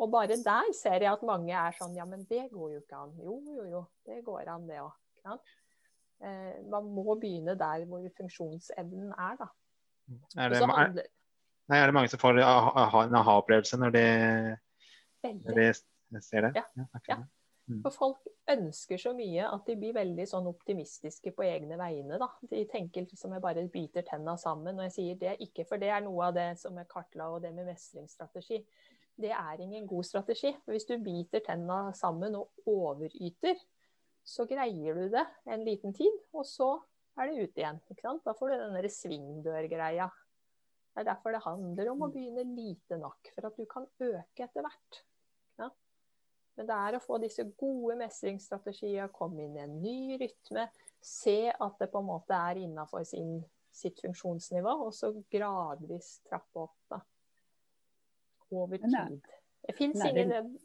Og 0.01 0.09
bare 0.11 0.35
der 0.41 0.71
ser 0.75 0.99
jeg 0.99 1.11
at 1.13 1.23
mange 1.23 1.53
er 1.55 1.75
sånn 1.77 1.95
Ja, 1.95 2.03
men 2.09 2.25
det 2.27 2.49
går 2.51 2.73
jo 2.73 2.79
ikke 2.81 2.99
an. 2.99 3.13
Jo, 3.23 3.37
jo, 3.47 3.65
jo. 3.71 3.83
Det 4.03 4.19
går 4.25 4.49
an, 4.51 4.65
det 4.67 4.81
òg. 4.83 4.91
Eh, 5.25 6.57
man 6.71 6.89
må 6.95 7.17
begynne 7.19 7.57
der 7.59 7.85
hvor 7.89 8.03
funksjonsevnen 8.17 9.11
er, 9.11 9.37
da. 9.41 9.51
Er 10.37 10.51
det, 10.53 10.61
er, 10.61 10.91
nei, 11.71 11.77
er 11.79 11.89
det 11.89 11.95
mange 11.97 12.11
som 12.13 12.21
får 12.21 12.37
en 12.37 13.17
aha-opplevelse 13.17 13.79
når, 13.81 13.95
når, 15.25 15.57
de 15.57 16.21
ser 16.21 16.45
det? 16.45 16.51
Ja. 16.61 16.67
ja, 16.77 16.85
ja. 17.09 17.23
Mm. 17.65 17.79
For 17.81 17.89
folk 17.89 18.27
ønsker 18.53 18.99
så 19.01 19.11
mye 19.17 19.47
at 19.49 19.65
de 19.65 19.73
blir 19.79 19.95
veldig 19.95 20.25
sånn 20.29 20.45
optimistiske 20.51 21.31
på 21.33 21.45
egne 21.47 21.79
vegne. 21.79 22.19
Da. 22.21 22.27
De 22.51 22.61
tenker 22.69 23.07
som 23.17 23.33
jeg 23.33 23.41
bare 23.41 23.63
biter 23.73 24.05
tenna 24.05 24.35
sammen. 24.37 24.77
Og 24.77 24.85
jeg 24.85 24.93
sier 24.93 25.21
det 25.21 25.33
ikke, 25.47 25.65
for 25.65 25.81
det 25.81 25.89
er 25.89 26.03
noe 26.05 26.27
av 26.29 26.35
det 26.37 26.51
som 26.61 26.77
er 26.77 26.89
kartla, 26.89 27.31
og 27.33 27.41
det 27.41 27.55
med 27.55 27.65
mestringsstrategi. 27.71 28.61
det 29.15 29.31
er 29.31 29.61
ingen 29.63 29.87
god 29.87 30.03
strategi. 30.03 30.53
For 30.63 30.75
hvis 30.75 30.85
du 30.85 30.99
biter 31.01 31.41
tenna 31.41 31.89
sammen 31.97 32.35
og 32.37 32.51
overyter, 32.69 33.57
så 34.25 34.45
greier 34.49 34.97
du 34.97 35.09
det 35.13 35.23
en 35.53 35.63
liten 35.65 35.93
tid, 35.95 36.13
og 36.33 36.45
så 36.49 36.69
er 37.15 37.29
det 37.29 37.45
ut 37.45 37.59
igjen. 37.61 37.79
Da 38.25 38.33
får 38.35 38.51
du 38.51 38.55
denne 38.57 38.91
svingdørgreia. 38.91 40.07
Det 40.95 41.03
er 41.03 41.09
derfor 41.09 41.35
det 41.35 41.43
handler 41.43 41.91
om 41.91 42.05
å 42.05 42.11
begynne 42.11 42.45
lite 42.55 42.97
nok, 42.99 43.31
for 43.35 43.49
at 43.49 43.59
du 43.59 43.65
kan 43.69 43.87
øke 44.01 44.47
etter 44.47 44.65
hvert. 44.65 45.01
Ja. 45.59 45.69
Men 46.55 46.69
det 46.69 46.77
er 46.87 46.97
å 46.97 47.03
få 47.03 47.19
disse 47.21 47.43
gode 47.59 47.97
mestringsstrategier, 47.99 49.11
komme 49.13 49.43
inn 49.45 49.57
i 49.59 49.65
en 49.65 49.75
ny 49.83 50.15
rytme, 50.21 50.69
se 51.03 51.51
at 51.51 51.81
det 51.81 51.91
på 51.91 52.01
en 52.01 52.09
måte 52.09 52.37
er 52.37 52.63
innafor 52.63 53.03
sitt 53.05 53.99
funksjonsnivå, 54.01 54.77
og 54.87 54.95
så 54.95 55.11
gradvis 55.31 56.17
trappe 56.25 56.63
opp. 56.63 56.79
da 56.89 57.03
over 58.51 58.77
tid. 58.77 59.21
Det 59.67 59.75
fins 59.77 60.05
ingen. 60.05 60.59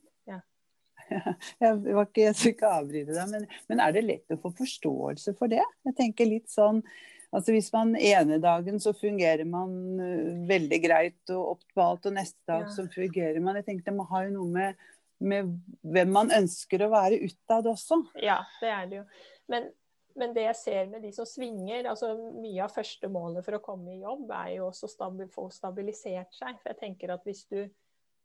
Jeg 1.60 1.78
var 1.84 2.06
ikke, 2.06 2.26
jeg 2.26 2.36
skulle 2.36 2.56
ikke 2.56 2.74
avbryte 2.74 3.14
deg, 3.14 3.32
men, 3.32 3.46
men, 3.70 3.80
er 3.82 3.94
det 3.96 4.04
lett 4.06 4.34
å 4.34 4.38
få 4.42 4.52
forståelse 4.60 5.34
for 5.38 5.52
det? 5.52 5.64
Jeg 5.88 5.96
tenker 5.98 6.28
litt 6.28 6.50
sånn 6.52 6.82
altså 7.30 7.54
Hvis 7.54 7.68
man 7.74 7.92
ene 7.94 8.40
dagen 8.42 8.80
så 8.82 8.92
fungerer 8.96 9.46
man 9.46 9.74
uh, 10.02 10.46
veldig 10.48 10.80
greit 10.82 11.34
og 11.34 11.56
optimalt, 11.56 12.08
og 12.08 12.16
neste 12.16 12.40
dag 12.50 12.64
ja. 12.66 12.72
så 12.74 12.86
fungerer 12.90 13.38
man 13.44 13.60
Jeg 13.60 13.68
tenker 13.68 13.90
Det 13.90 13.98
må 13.98 14.06
ha 14.10 14.24
jo 14.26 14.32
noe 14.34 14.48
med, 14.54 14.88
med 15.22 15.52
hvem 15.94 16.16
man 16.16 16.32
ønsker 16.34 16.82
å 16.82 16.90
være 16.90 17.20
utad 17.26 17.68
også. 17.70 18.00
Ja, 18.22 18.40
det 18.62 18.72
er 18.72 18.88
det 18.90 18.98
jo. 19.02 19.04
Men, 19.52 19.68
men, 20.18 20.34
det 20.34 20.46
jeg 20.48 20.58
ser 20.58 20.90
med 20.90 21.04
de 21.06 21.12
som 21.14 21.28
svinger 21.28 21.90
altså 21.92 22.14
Mye 22.40 22.64
av 22.66 22.74
første 22.74 23.10
målet 23.12 23.46
for 23.46 23.58
å 23.58 23.62
komme 23.62 23.94
i 23.94 24.02
jobb 24.02 24.30
er 24.40 24.56
jo 24.56 24.70
også 24.70 24.90
å 24.90 25.12
få 25.30 25.46
stabilisert 25.54 26.34
seg. 26.34 26.58
For 26.58 26.72
jeg 26.72 26.82
tenker 26.82 27.14
at 27.14 27.26
hvis 27.28 27.46
du 27.52 27.62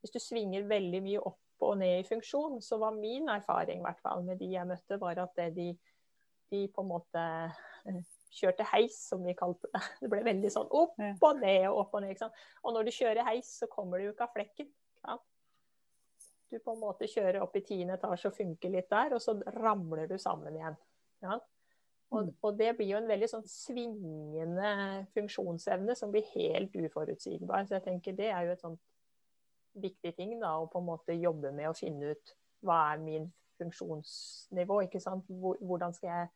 hvis 0.05 0.13
du 0.13 0.21
svinger 0.21 0.67
veldig 0.69 1.01
mye 1.01 1.21
opp 1.25 1.41
og 1.63 1.77
ned 1.79 2.01
i 2.01 2.07
funksjon, 2.07 2.59
så 2.61 2.79
var 2.81 2.97
min 2.97 3.29
erfaring 3.31 3.83
hvert 3.85 4.01
fall, 4.03 4.23
med 4.27 4.39
de 4.41 4.51
jeg 4.53 4.67
møtte, 4.67 4.99
var 5.01 5.21
at 5.23 5.39
de, 5.55 5.69
de, 6.51 6.65
på 6.67 6.83
en 6.83 6.89
måte 6.89 7.23
eh, 7.87 8.01
kjørte 8.35 8.67
heis, 8.73 8.97
som 9.09 9.23
vi 9.25 9.35
kalte 9.37 9.69
det. 9.73 9.83
Det 10.01 10.11
ble 10.11 10.23
veldig 10.25 10.51
sånn 10.51 10.67
opp 10.69 10.99
og 10.99 11.39
ned 11.39 11.69
og 11.69 11.85
opp 11.85 11.95
og 11.97 12.05
ned. 12.05 12.25
Og 12.63 12.75
når 12.75 12.87
du 12.87 12.95
kjører 12.97 13.27
heis, 13.29 13.55
så 13.61 13.69
kommer 13.71 13.99
du 13.99 14.09
jo 14.09 14.15
ikke 14.15 14.27
av 14.27 14.35
flekken. 14.35 14.69
Ja. 15.05 15.17
Du 16.51 16.59
på 16.61 16.75
en 16.75 16.83
måte 16.83 17.09
kjører 17.09 17.41
opp 17.41 17.55
i 17.57 17.63
tiende 17.65 17.97
etasje 17.97 18.29
og 18.29 18.37
funker 18.37 18.73
litt 18.73 18.91
der, 18.91 19.15
og 19.15 19.23
så 19.23 19.37
ramler 19.55 20.09
du 20.11 20.17
sammen 20.21 20.57
igjen. 20.57 20.77
Ja. 21.25 21.39
Og, 22.13 22.27
mm. 22.27 22.33
og, 22.45 22.51
det 22.59 22.75
blir 22.77 22.91
jo 22.91 22.99
en 22.99 23.09
veldig 23.09 23.29
sånn 23.31 23.47
svingende 23.49 24.73
funksjonsevne 25.15 25.95
som 25.97 26.11
blir 26.13 26.27
helt 26.35 26.75
uforutsigbar. 26.77 27.65
Så 27.65 27.79
jeg 27.79 27.87
tenker 27.87 28.17
det 28.17 28.29
er 28.29 28.45
jo 28.45 28.53
et 28.53 28.61
sånt 28.61 28.81
viktig 29.81 30.15
ting 30.17 30.37
da, 30.39 30.55
å 30.59 30.69
på 30.71 30.81
en 30.81 30.87
måte 30.87 31.15
jobbe 31.17 31.51
med 31.55 31.69
å 31.69 31.77
finne 31.77 32.13
ut 32.15 32.33
hva 32.65 32.79
er 32.93 33.01
min 33.03 33.29
funksjonsnivå. 33.59 34.81
ikke 34.85 35.01
sant? 35.03 35.27
Hvordan 35.29 35.93
skal 35.95 36.11
jeg 36.11 36.33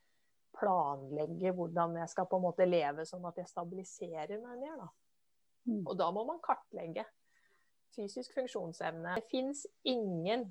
planlegge 0.59 1.53
hvordan 1.55 1.97
jeg 2.01 2.11
skal 2.11 2.27
på 2.29 2.39
en 2.39 2.45
måte 2.47 2.67
leve 2.67 3.05
sånn 3.07 3.25
at 3.29 3.37
jeg 3.39 3.49
stabiliserer 3.51 4.39
meg 4.41 4.63
ned. 4.63 4.75
da. 4.81 4.89
Mm. 5.69 5.83
Og 5.85 5.93
da 5.99 6.09
må 6.15 6.25
man 6.27 6.41
kartlegge 6.43 7.05
fysisk 7.95 8.33
funksjonsevne. 8.37 9.15
Det 9.17 9.29
fins 9.31 9.65
ingen 9.87 10.47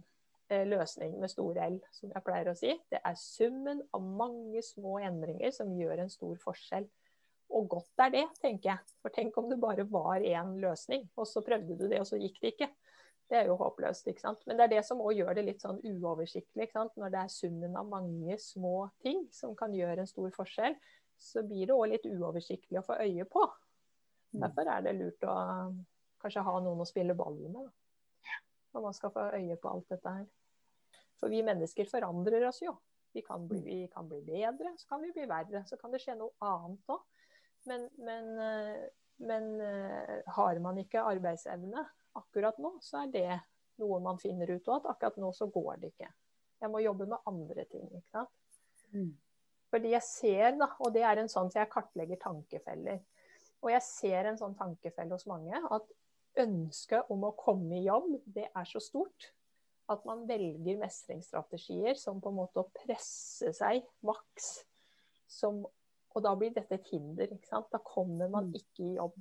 eh, 0.50 0.64
løsning 0.68 1.18
med 1.21 1.33
stor 1.33 1.59
L, 1.68 1.78
som 1.95 2.12
jeg 2.14 2.25
pleier 2.26 2.50
å 2.50 2.57
si. 2.59 2.75
Det 2.90 3.00
er 3.04 3.18
summen 3.21 3.83
av 3.95 4.04
mange 4.04 4.62
små 4.66 4.99
endringer 5.04 5.54
som 5.54 5.75
gjør 5.76 6.04
en 6.04 6.12
stor 6.12 6.38
forskjell. 6.42 6.88
Og 7.54 7.68
godt 7.72 8.02
er 8.04 8.12
det, 8.12 8.26
tenker 8.42 8.74
jeg. 8.74 8.96
For 9.02 9.14
tenk 9.14 9.36
om 9.40 9.48
det 9.48 9.60
bare 9.60 9.86
var 9.88 10.20
én 10.20 10.56
løsning, 10.60 11.06
og 11.16 11.26
så 11.28 11.42
prøvde 11.44 11.78
du 11.78 11.86
det, 11.88 12.00
og 12.02 12.08
så 12.08 12.18
gikk 12.20 12.40
det 12.42 12.52
ikke. 12.54 12.68
Det 13.28 13.36
er 13.36 13.48
jo 13.50 13.58
håpløst. 13.60 14.06
ikke 14.08 14.24
sant? 14.24 14.44
Men 14.46 14.56
det 14.56 14.66
er 14.66 14.72
det 14.76 14.84
som 14.88 15.00
òg 15.04 15.18
gjør 15.18 15.34
det 15.36 15.44
litt 15.44 15.64
sånn 15.64 15.80
uoversiktlig. 15.84 16.64
ikke 16.64 16.78
sant? 16.78 16.94
Når 16.96 17.12
det 17.12 17.20
er 17.20 17.32
summen 17.32 17.76
av 17.76 17.88
mange 17.88 18.38
små 18.40 18.88
ting 19.04 19.26
som 19.32 19.56
kan 19.56 19.74
gjøre 19.76 20.04
en 20.04 20.10
stor 20.10 20.32
forskjell, 20.36 20.76
så 21.18 21.42
blir 21.44 21.68
det 21.68 21.76
òg 21.76 21.90
litt 21.92 22.06
uoversiktlig 22.08 22.80
å 22.80 22.86
få 22.86 22.96
øye 23.04 23.26
på. 23.28 23.44
Mm. 24.32 24.42
Derfor 24.44 24.72
er 24.72 24.84
det 24.86 24.96
lurt 24.96 25.28
å 25.28 25.36
kanskje 26.22 26.44
ha 26.46 26.56
noen 26.62 26.84
å 26.84 26.88
spille 26.88 27.16
ball 27.18 27.36
med. 27.42 27.56
Da. 27.58 28.38
Når 28.76 28.86
man 28.88 28.96
skal 28.96 29.12
få 29.12 29.28
øye 29.36 29.56
på 29.60 29.72
alt 29.72 29.92
dette 29.92 30.14
her. 30.20 30.26
For 31.18 31.32
vi 31.32 31.42
mennesker 31.44 31.88
forandrer 31.90 32.46
oss 32.48 32.62
jo. 32.62 32.76
Vi 33.12 33.24
kan 33.26 33.46
bli, 33.48 33.60
vi 33.64 33.78
kan 33.92 34.08
bli 34.08 34.20
bedre, 34.22 34.74
så 34.78 34.88
kan 34.92 35.02
vi 35.02 35.12
bli 35.12 35.24
verre. 35.28 35.64
Så 35.66 35.76
kan 35.80 35.92
det 35.92 36.00
skje 36.04 36.16
noe 36.16 36.32
annet 36.44 36.92
òg. 36.92 37.02
Men, 37.68 37.87
men, 38.00 38.32
eh, 38.42 38.82
men 39.28 39.48
eh, 39.64 40.16
har 40.38 40.60
man 40.64 40.80
ikke 40.80 41.04
arbeidsevne 41.04 41.84
akkurat 42.18 42.58
nå, 42.62 42.75
så 42.82 43.04
er 43.04 43.12
det 43.14 43.38
noe 43.82 44.00
man 44.02 44.20
finner 44.22 44.50
ut 44.50 44.68
av. 44.68 44.82
At 44.82 44.96
akkurat 44.96 45.20
nå 45.22 45.32
så 45.37 45.50
går 45.52 45.82
det 45.82 45.92
ikke. 45.92 46.10
Jeg 46.58 46.72
må 46.72 46.82
jobbe 46.82 47.06
med 47.10 47.30
andre 47.30 47.64
ting. 47.70 47.87
ikke 47.92 48.10
sant? 48.10 48.60
Mm. 48.94 49.12
Fordi 49.68 49.92
jeg 49.92 50.04
ser, 50.06 50.56
da, 50.58 50.70
og 50.80 50.94
det 50.96 51.04
er 51.04 51.20
en 51.20 51.30
sånn 51.30 51.50
så 51.52 51.62
jeg 51.62 51.72
kartlegger 51.72 52.20
tankefeller. 52.22 53.02
Og 53.62 53.72
jeg 53.75 53.84
ser 53.84 54.30
en 54.30 54.38
sånn 54.40 54.56
tankefelle 54.58 55.14
hos 55.14 55.26
mange 55.28 55.58
at 55.58 55.90
ønsket 56.38 57.10
om 57.12 57.26
å 57.26 57.34
komme 57.38 57.80
i 57.80 57.87
jobb, 57.87 58.12
det 58.25 58.46
er 58.48 58.68
så 58.68 58.80
stort 58.82 59.32
at 59.88 60.04
man 60.04 60.26
velger 60.28 60.78
mestringsstrategier 60.80 61.96
som 61.98 62.20
på 62.20 62.30
en 62.30 62.38
måte 62.42 62.60
å 62.60 62.70
presse 62.84 63.54
seg 63.56 63.87
maks 64.04 64.50
som 65.28 65.62
og 66.16 66.24
da 66.24 66.34
blir 66.38 66.54
dette 66.54 66.78
et 66.78 66.88
hinder. 66.92 67.28
ikke 67.28 67.48
sant? 67.50 67.68
Da 67.72 67.80
kommer 67.84 68.30
man 68.32 68.48
mm. 68.48 68.54
ikke 68.58 68.84
i 68.86 68.96
jobb. 68.96 69.18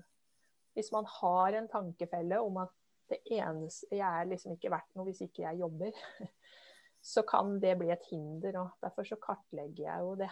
Hvis 0.78 0.92
man 0.94 1.08
har 1.10 1.58
en 1.58 1.68
tankefelle 1.72 2.40
om 2.42 2.62
at 2.64 2.74
det 3.10 3.20
eneste, 3.32 3.88
jeg 3.92 4.22
er 4.22 4.28
liksom 4.28 4.56
ikke 4.56 4.72
verdt 4.72 4.96
noe 4.96 5.08
hvis 5.08 5.24
ikke 5.26 5.46
jeg 5.46 5.62
jobber, 5.62 6.02
så 7.14 7.24
kan 7.28 7.58
det 7.64 7.78
bli 7.80 7.92
et 7.94 8.08
hinder. 8.12 8.60
og 8.62 8.84
Derfor 8.84 9.08
så 9.08 9.20
kartlegger 9.22 9.84
jeg 9.84 10.06
jo 10.06 10.16
det. 10.20 10.32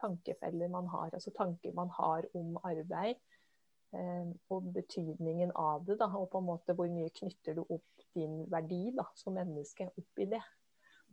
Tankefeller 0.00 0.70
man 0.70 0.86
har, 0.92 1.10
altså 1.12 1.32
tanker 1.36 1.74
man 1.74 1.90
har 1.96 2.28
om 2.38 2.56
arbeid. 2.64 3.18
Eh, 3.96 4.28
og 4.52 4.72
betydningen 4.74 5.52
av 5.56 5.84
det. 5.86 5.98
Da, 6.00 6.10
og 6.12 6.30
på 6.32 6.42
en 6.42 6.48
måte 6.50 6.76
hvor 6.76 6.90
mye 6.92 7.12
knytter 7.14 7.56
du 7.56 7.64
opp 7.64 8.08
din 8.16 8.42
verdi 8.52 8.88
da, 8.96 9.06
som 9.16 9.36
menneske 9.36 9.88
opp 9.88 10.22
i 10.22 10.28
det. 10.28 10.42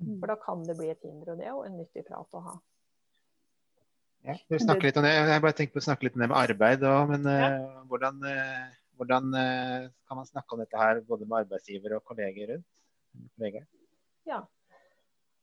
Mm. 0.02 0.18
For 0.20 0.32
da 0.32 0.36
kan 0.42 0.64
det 0.68 0.76
bli 0.80 0.90
et 0.92 1.04
hinder, 1.08 1.32
og 1.32 1.40
det 1.40 1.48
er 1.48 1.54
jo 1.54 1.64
en 1.68 1.78
nyttig 1.80 2.04
prat 2.08 2.36
å 2.36 2.44
ha. 2.50 2.56
Ja, 4.26 4.36
snakker 4.58 4.90
litt 4.90 4.98
om 4.98 5.06
det. 5.06 5.14
Jeg 5.14 5.44
bare 5.44 5.56
tenker 5.58 5.76
på 5.76 5.84
å 5.84 5.86
snakke 5.86 6.08
litt 6.08 6.18
om 6.18 6.24
det 6.24 6.30
med 6.32 6.40
arbeid 6.40 6.84
òg. 6.90 7.12
Men 7.14 7.30
ja. 7.30 7.50
uh, 7.62 7.84
hvordan, 7.92 8.18
uh, 8.26 8.66
hvordan 9.00 9.30
uh, 9.38 9.88
kan 10.10 10.20
man 10.20 10.30
snakke 10.30 10.56
om 10.56 10.64
dette 10.64 10.82
her 10.82 11.02
både 11.06 11.28
med 11.28 11.44
arbeidsgiver 11.44 11.98
og 12.00 12.06
kolleger 12.10 12.56
rundt? 12.56 12.68
Kolleger? 13.38 13.68
Ja. 14.26 14.42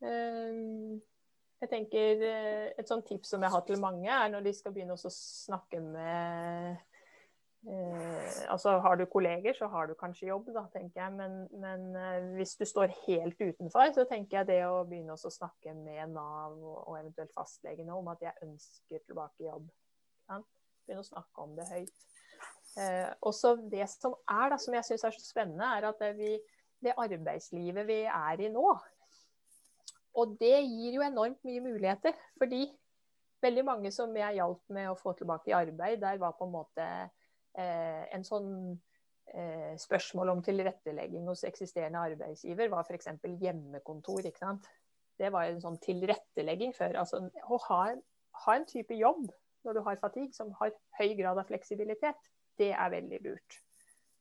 jeg 0.02 1.68
tenker 1.70 2.24
Et 2.26 2.88
sånt 2.90 3.06
tips 3.06 3.30
som 3.32 3.44
jeg 3.46 3.54
har 3.54 3.62
til 3.64 3.78
mange, 3.80 4.10
er 4.10 4.32
når 4.32 4.48
de 4.48 4.52
skal 4.56 4.74
begynne 4.74 4.96
å 4.98 5.12
snakke 5.14 5.78
med 5.80 6.82
Eh, 7.62 8.50
altså 8.50 8.70
Har 8.82 8.96
du 8.96 9.04
kolleger, 9.06 9.54
så 9.54 9.66
har 9.66 9.86
du 9.86 9.94
kanskje 9.94 10.26
jobb, 10.26 10.48
da, 10.54 10.64
tenker 10.72 11.02
jeg. 11.02 11.12
Men, 11.14 11.36
men 11.62 11.84
eh, 11.96 12.24
hvis 12.36 12.56
du 12.58 12.64
står 12.66 12.94
helt 13.06 13.38
utenfor, 13.40 13.92
så 13.94 14.06
tenker 14.10 14.40
jeg 14.40 14.50
det 14.50 14.62
å 14.66 14.82
begynne 14.88 15.14
å 15.14 15.30
snakke 15.30 15.74
med 15.78 16.10
Nav 16.16 16.56
og, 16.58 16.80
og 16.88 16.98
eventuelt 16.98 17.34
fastlegene 17.36 17.94
om 17.94 18.10
at 18.10 18.24
jeg 18.26 18.48
ønsker 18.48 19.04
tilbake 19.06 19.46
jobb. 19.46 19.70
Ja? 20.32 20.40
Begynne 20.82 21.04
å 21.04 21.10
snakke 21.12 21.46
om 21.46 21.54
det 21.58 21.68
høyt. 21.70 22.08
Eh, 22.82 23.08
også 23.30 23.54
det 23.70 23.86
som 23.92 24.18
er, 24.26 24.50
da, 24.50 24.58
som 24.58 24.74
jeg 24.74 24.88
syns 24.88 25.06
er 25.06 25.14
så 25.14 25.22
spennende, 25.22 25.70
er 25.70 25.86
at 25.92 26.02
det, 26.02 26.12
vi, 26.18 26.34
det 26.82 26.98
arbeidslivet 26.98 27.86
vi 27.86 28.02
er 28.10 28.42
i 28.42 28.50
nå 28.50 28.66
Og 30.18 30.38
det 30.40 30.56
gir 30.66 30.98
jo 30.98 31.06
enormt 31.06 31.44
mye 31.46 31.62
muligheter. 31.62 32.18
Fordi 32.42 32.66
veldig 33.42 33.64
mange 33.70 33.90
som 33.94 34.10
jeg 34.18 34.40
hjalp 34.42 34.62
med 34.74 34.90
å 34.90 34.98
få 34.98 35.14
tilbake 35.18 35.52
i 35.52 35.58
arbeid, 35.62 36.00
der 36.02 36.18
var 36.18 36.34
på 36.38 36.50
en 36.50 36.56
måte 36.58 36.86
en 37.58 38.24
sånn 38.24 38.50
eh, 39.34 39.74
spørsmål 39.80 40.32
om 40.34 40.42
tilrettelegging 40.44 41.26
hos 41.28 41.44
eksisterende 41.48 42.00
arbeidsgiver 42.12 42.70
var 42.72 42.86
f.eks. 42.86 43.10
hjemmekontor. 43.40 44.24
ikke 44.26 44.44
sant? 44.44 44.68
Det 45.20 45.32
var 45.32 45.48
en 45.48 45.60
sånn 45.62 45.78
tilrettelegging 45.82 46.72
før. 46.76 47.02
Altså, 47.02 47.22
å 47.44 47.58
ha, 47.68 47.82
ha, 48.44 48.54
en 48.56 48.68
type 48.68 48.96
jobb 48.96 49.28
når 49.62 49.76
du 49.76 49.82
har 49.86 50.00
fatigue 50.00 50.34
som 50.34 50.50
har 50.58 50.72
høy 50.98 51.12
grad 51.18 51.38
av 51.38 51.46
fleksibilitet, 51.46 52.32
det 52.58 52.72
er 52.72 52.90
veldig 52.96 53.20
lurt. 53.26 53.60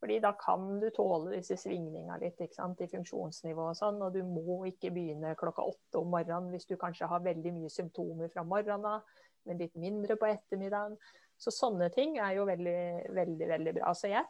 Fordi 0.01 0.17
da 0.21 0.31
kan 0.33 0.79
du 0.81 0.87
tåle 0.93 1.35
disse 1.35 1.55
svingningene 1.61 2.17
litt 2.23 2.39
ikke 2.41 2.57
sant, 2.57 2.79
i 2.81 2.89
funksjonsnivå 2.89 3.67
og 3.69 3.77
sånn. 3.77 3.99
Og 4.01 4.15
du 4.15 4.23
må 4.25 4.63
ikke 4.69 4.89
begynne 4.93 5.35
klokka 5.37 5.65
åtte 5.69 6.01
om 6.01 6.09
morgenen 6.13 6.49
hvis 6.53 6.65
du 6.69 6.73
kanskje 6.81 7.09
har 7.09 7.21
veldig 7.25 7.53
mye 7.59 7.69
symptomer 7.69 8.31
fra 8.33 8.45
morgenen 8.45 8.87
av, 8.95 9.19
men 9.45 9.61
litt 9.61 9.77
mindre 9.77 10.17
på 10.17 10.29
ettermiddagen. 10.29 10.97
Så 11.41 11.53
sånne 11.53 11.89
ting 11.93 12.19
er 12.21 12.35
jo 12.37 12.45
veldig, 12.49 12.81
veldig, 13.17 13.47
veldig 13.55 13.75
bra. 13.79 13.93
Så 13.97 14.11
jeg 14.11 14.25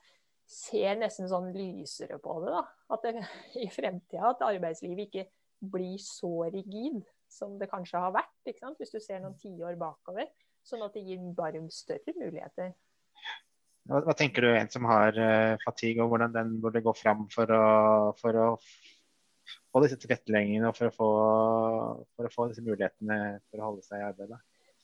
ser 0.48 1.00
nesten 1.00 1.30
sånn 1.32 1.50
lysere 1.56 2.20
på 2.24 2.38
det, 2.44 2.53
da. 2.56 2.62
At 2.96 3.08
det, 3.08 3.25
i 3.63 3.68
fremtida 3.72 4.32
at 4.32 4.46
arbeidslivet 4.48 5.10
ikke 5.10 5.27
blir 5.72 5.98
så 6.01 6.48
rigid 6.50 7.01
som 7.32 7.58
det 7.60 7.70
kanskje 7.72 8.00
har 8.01 8.15
vært, 8.15 8.34
ikke 8.48 8.63
sant? 8.63 8.80
hvis 8.80 8.91
du 8.91 9.00
ser 9.00 9.22
noen 9.24 9.38
tiår 9.39 9.77
bakover. 9.80 10.32
Sånn 10.68 10.84
at 10.86 10.96
det 10.96 11.03
gir 11.08 11.22
bare 11.36 11.62
større 11.74 12.13
muligheter. 12.18 12.74
Hva, 13.89 14.01
hva, 14.06 14.13
tenker 14.18 14.46
du 14.46 14.51
en 14.53 14.70
som 14.70 14.86
har 14.86 15.15
uh, 15.18 15.60
fatigue, 15.63 16.03
og 16.03 16.12
hvordan 16.12 16.36
den 16.36 16.58
burde 16.62 16.84
gå 16.86 16.94
fram 16.94 17.25
for 17.34 17.50
å, 17.56 17.63
for 18.20 18.38
å 18.38 18.48
få 19.72 19.82
disse 19.84 19.98
tilretteleggingene 20.03 20.70
og 20.70 20.77
for 20.77 20.91
å, 20.91 20.96
få, 20.96 21.10
for 22.15 22.30
å 22.30 22.34
få 22.34 22.48
disse 22.51 22.63
mulighetene 22.65 23.18
for 23.48 23.62
å 23.62 23.72
holde 23.72 23.88
seg 23.88 24.03
i 24.03 24.08
arbeid? 24.12 24.36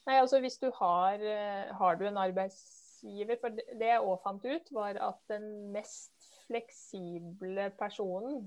Nei, 0.08 0.18
altså 0.22 0.40
Hvis 0.40 0.60
du 0.62 0.70
har, 0.80 1.20
eh, 1.20 1.76
har 1.76 1.96
du 2.00 2.06
en 2.08 2.20
arbeidsgiver 2.22 3.40
For 3.42 3.54
det 3.54 3.92
jeg 3.92 4.04
òg 4.04 4.20
fant 4.24 4.46
ut, 4.46 4.74
var 4.74 5.00
at 5.10 5.20
den 5.32 5.72
mest 5.76 6.14
fleksible 6.48 7.68
personen 7.76 8.46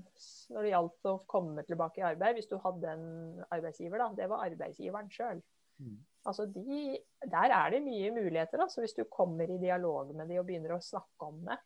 når 0.49 0.65
det 0.65 0.71
gjaldt 0.71 1.09
å 1.09 1.19
komme 1.29 1.61
tilbake 1.67 2.01
i 2.01 2.05
arbeid, 2.07 2.33
hvis 2.33 2.49
du 2.49 2.55
hadde 2.63 2.95
en 2.95 3.43
arbeidsgiver, 3.53 4.01
da, 4.01 4.07
det 4.17 4.29
var 4.31 4.41
arbeidsgiveren 4.47 5.11
sjøl. 5.13 5.43
Mm. 5.77 5.99
Altså 6.25 6.47
de, 6.49 6.97
der 7.29 7.53
er 7.53 7.69
det 7.73 7.83
mye 7.85 8.09
muligheter 8.13 8.61
altså 8.61 8.81
hvis 8.81 8.97
du 8.97 9.03
kommer 9.09 9.49
i 9.49 9.59
dialog 9.61 10.11
med 10.15 10.27
dem 10.29 10.41
og 10.41 10.47
begynner 10.49 10.75
å 10.75 10.81
snakke 10.81 11.29
om 11.29 11.43
det. 11.45 11.59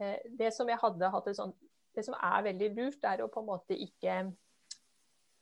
Eh, 0.00 0.16
det 0.40 0.50
som 0.56 0.68
jeg 0.68 0.80
hadde 0.80 1.12
hatt 1.12 1.28
et 1.28 1.38
sånt, 1.38 1.56
det 1.96 2.06
som 2.06 2.16
er 2.16 2.46
veldig 2.48 2.72
lurt, 2.78 3.04
er 3.04 3.20
å 3.20 3.28
på 3.32 3.44
en 3.44 3.50
måte 3.52 3.76
ikke 3.76 4.16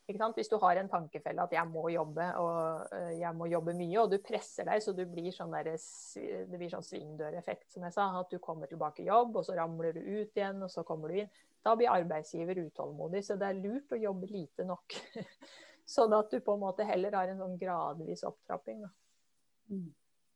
Hvis 0.09 0.49
du 0.49 0.57
har 0.63 0.79
en 0.81 0.89
tankefelle 0.89 1.43
at 1.43 1.53
'jeg 1.53 1.69
må 1.69 1.89
jobbe', 1.93 2.37
og 2.41 2.87
eh, 2.97 3.19
'jeg 3.21 3.35
må 3.37 3.47
jobbe 3.47 3.75
mye', 3.75 4.01
og 4.01 4.11
du 4.11 4.19
presser 4.19 4.65
deg 4.65 4.81
så 4.83 4.93
du 4.97 5.05
blir 5.05 5.31
sånn 5.33 5.53
der, 5.53 5.77
det 6.49 6.59
blir 6.59 6.71
sånn 6.71 6.83
svingdøreffekt, 6.83 7.73
som 7.73 7.85
jeg 7.85 7.93
sa. 7.93 8.21
At 8.21 8.31
du 8.31 8.39
kommer 8.39 8.67
tilbake 8.67 9.03
i 9.03 9.07
jobb, 9.07 9.37
og 9.37 9.45
så 9.45 9.57
ramler 9.57 9.93
du 9.93 10.01
ut 10.01 10.33
igjen, 10.37 10.63
og 10.63 10.71
så 10.71 10.83
kommer 10.83 11.09
du 11.09 11.21
inn. 11.21 11.31
Da 11.65 11.77
blir 11.77 11.93
arbeidsgiver 11.93 12.57
utålmodig. 12.57 13.25
Så 13.25 13.37
det 13.37 13.49
er 13.49 13.61
lurt 13.61 13.93
å 13.93 14.01
jobbe 14.01 14.27
lite 14.27 14.65
nok. 14.65 14.97
Sånn 15.89 16.13
at 16.13 16.31
du 16.31 16.41
på 16.41 16.55
en 16.55 16.61
måte 16.61 16.85
heller 16.85 17.13
har 17.17 17.29
en 17.29 17.39
sånn 17.41 17.59
gradvis 17.61 18.25
opptrapping. 18.29 18.83
Mm. 19.73 19.87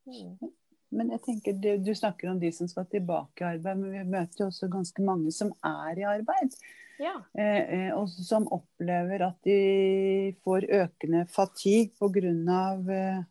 Mm. 0.08 0.52
Men 0.92 1.10
jeg 1.14 1.22
tenker, 1.24 1.56
du, 1.56 1.68
du, 1.80 1.92
snakker 1.96 2.30
om 2.30 2.40
de 2.40 2.48
som 2.52 2.68
skal 2.68 2.86
tilbake 2.92 3.44
i 3.44 3.48
arbeid, 3.56 3.80
men 3.80 3.92
vi 3.92 4.04
møter 4.14 4.44
jo 4.44 4.48
også 4.50 4.68
ganske 4.72 5.04
mange 5.04 5.32
som 5.32 5.52
er 5.64 6.00
i 6.00 6.06
arbeid. 6.08 6.56
Ja. 7.02 7.16
Eh, 7.34 7.62
eh 7.76 7.90
og 7.96 8.08
som 8.12 8.46
opplever 8.54 9.24
at 9.26 9.38
de 9.46 10.34
får 10.46 10.68
økende 10.82 11.24
fatigue 11.30 11.92
pga. 11.98 12.68
Eh, 12.94 13.22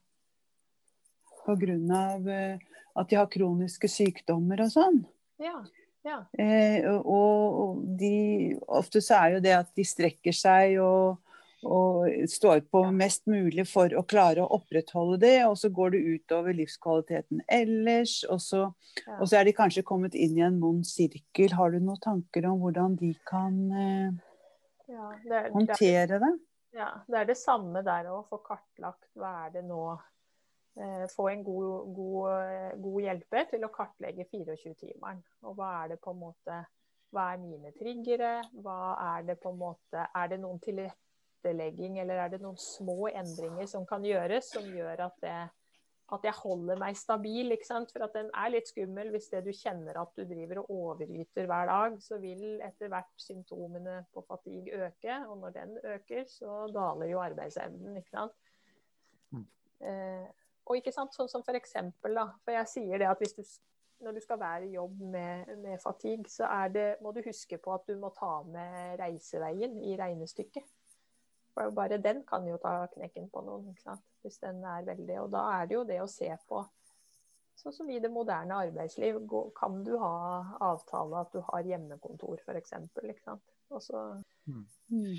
av 1.47 2.29
eh, 2.29 2.59
at 2.95 3.09
de 3.09 3.15
har 3.17 3.29
kroniske 3.31 3.87
sykdommer 3.89 4.61
og 4.65 4.73
sånn. 4.73 4.99
Ja. 5.41 5.61
Ja. 6.01 6.23
Eh, 6.33 6.81
og, 6.89 7.57
og 7.61 7.81
de, 7.99 8.57
ofte 8.65 9.01
så 9.05 9.19
er 9.19 9.35
jo 9.35 9.41
det 9.45 9.53
at 9.53 9.69
de 9.77 9.85
strekker 9.85 10.33
seg 10.33 10.79
og 10.81 11.19
og 11.61 12.09
står 12.29 12.63
på 12.73 12.81
mest 12.95 13.27
mulig 13.29 13.67
for 13.69 13.93
å 13.93 14.03
klare 14.07 14.41
å 14.41 14.49
opprettholde 14.57 15.19
det. 15.21 15.35
Og 15.45 15.57
så 15.61 15.69
går 15.73 15.93
det 15.93 16.01
utover 16.15 16.55
livskvaliteten 16.57 17.43
ellers. 17.51 18.21
Og 18.31 18.41
så, 18.41 18.63
og 19.19 19.25
så 19.25 19.39
er 19.39 19.47
de 19.47 19.55
kanskje 19.57 19.85
kommet 19.85 20.17
inn 20.17 20.39
i 20.39 20.45
en 20.45 20.59
vond 20.61 20.85
sirkel. 20.87 21.53
Har 21.57 21.73
du 21.73 21.81
noen 21.81 22.01
tanker 22.01 22.47
om 22.49 22.63
hvordan 22.63 22.97
de 22.99 23.11
kan 23.29 23.59
eh, 23.71 24.15
ja, 24.89 25.11
det 25.27 25.35
er, 25.37 25.51
håndtere 25.53 26.21
det? 26.23 26.31
Ja, 26.77 26.89
det 27.07 27.21
er 27.21 27.29
det 27.29 27.37
samme 27.37 27.83
der 27.85 28.09
å 28.09 28.23
få 28.29 28.41
kartlagt 28.45 29.11
hva 29.19 29.31
er 29.45 29.53
det 29.57 29.65
nå 29.67 29.83
eh, 29.91 31.05
Få 31.13 31.27
en 31.29 31.45
god, 31.45 31.93
god, 31.93 32.81
god, 32.81 32.99
hjelper 33.05 33.49
til 33.53 33.67
å 33.67 33.71
kartlegge 33.75 34.25
24-timeren. 34.31 35.21
Og 35.45 35.57
hva 35.59 35.75
er 35.83 35.93
det 35.93 36.01
på 36.01 36.15
en 36.15 36.21
måte 36.25 36.63
Hva 37.13 37.29
er 37.35 37.41
mine 37.43 37.69
triggere? 37.77 38.39
Hva 38.65 38.95
er 39.13 39.29
det 39.29 39.37
på 39.43 39.53
en 39.53 39.61
måte 39.61 40.09
Er 40.09 40.31
det 40.31 40.41
noen 40.41 40.57
tilrettelegginger 40.63 41.07
tilrettelegging, 41.41 41.99
eller 41.99 42.21
er 42.23 42.29
det 42.29 42.41
noen 42.41 42.57
små 42.57 43.09
endringer 43.09 43.67
som 43.67 43.85
kan 43.85 44.03
gjøres, 44.05 44.51
som 44.53 44.63
gjør 44.63 45.05
at, 45.07 45.17
det, 45.21 45.37
at 46.11 46.27
jeg 46.27 46.33
holder 46.37 46.79
meg 46.79 46.97
stabil? 46.97 47.53
For 47.65 48.05
at 48.05 48.13
den 48.15 48.29
er 48.33 48.51
litt 48.53 48.69
skummel 48.69 49.11
hvis 49.11 49.29
det 49.31 49.43
du 49.45 49.51
kjenner 49.51 50.01
at 50.01 50.13
du 50.15 50.23
driver 50.25 50.63
og 50.63 50.71
overyter 50.71 51.47
hver 51.49 51.67
dag, 51.67 51.97
så 52.01 52.19
vil 52.21 52.61
etter 52.61 52.91
hvert 52.91 53.11
symptomene 53.17 54.05
på 54.13 54.23
fatigue 54.27 54.85
øke. 54.87 55.17
Og 55.27 55.37
når 55.41 55.57
den 55.57 55.77
øker, 55.83 56.25
så 56.27 56.67
daler 56.73 57.11
jo 57.11 57.23
arbeidsevnen, 57.23 57.97
ikke 57.97 58.15
sant. 58.15 58.37
Mm. 59.31 59.47
Eh, 59.81 60.29
og 60.69 60.77
ikke 60.77 60.93
sant, 60.93 61.15
sånn 61.15 61.29
som 61.31 61.43
for 61.43 61.57
eksempel, 61.57 62.15
da, 62.15 62.29
for 62.45 62.55
jeg 62.55 62.69
sier 62.69 63.01
det 63.01 63.09
at 63.09 63.21
hvis 63.21 63.35
du 63.35 63.43
når 64.01 64.15
du 64.15 64.19
skal 64.23 64.39
være 64.41 64.65
i 64.65 64.71
jobb 64.73 64.95
med, 65.13 65.57
med 65.61 65.77
fatigue, 65.77 66.25
så 66.25 66.47
det, 66.73 66.95
må 67.05 67.11
du 67.13 67.21
huske 67.21 67.59
på 67.61 67.73
at 67.75 67.83
du 67.85 67.99
må 68.01 68.09
ta 68.17 68.39
med 68.49 68.95
reiseveien 68.97 69.75
i 69.85 69.93
regnestykket. 69.99 70.65
For 71.55 71.71
bare 71.75 71.99
den 71.99 72.21
kan 72.27 72.45
jo 72.47 72.57
ta 72.61 72.85
knekken 72.93 73.27
på 73.31 73.43
noen, 73.43 73.71
ikke 73.73 73.89
sant? 73.89 74.05
hvis 74.21 74.37
den 74.39 74.61
er 74.63 74.85
veldig 74.87 75.17
Og 75.23 75.31
da 75.33 75.41
er 75.57 75.67
det 75.67 75.75
jo 75.75 75.83
det 75.87 75.97
å 76.03 76.09
se 76.09 76.29
på 76.47 76.61
Sånn 77.61 77.75
som 77.75 77.89
i 77.93 77.99
det 78.01 78.09
moderne 78.09 78.57
arbeidsliv, 78.63 79.19
kan 79.53 79.81
du 79.85 79.91
ha 80.01 80.13
avtale 80.65 81.19
at 81.19 81.35
du 81.35 81.43
har 81.45 81.67
hjemmekontor 81.67 82.39
f.eks. 82.41 82.71
Og 83.69 83.83
så, 83.85 83.99
mm. 84.49 84.63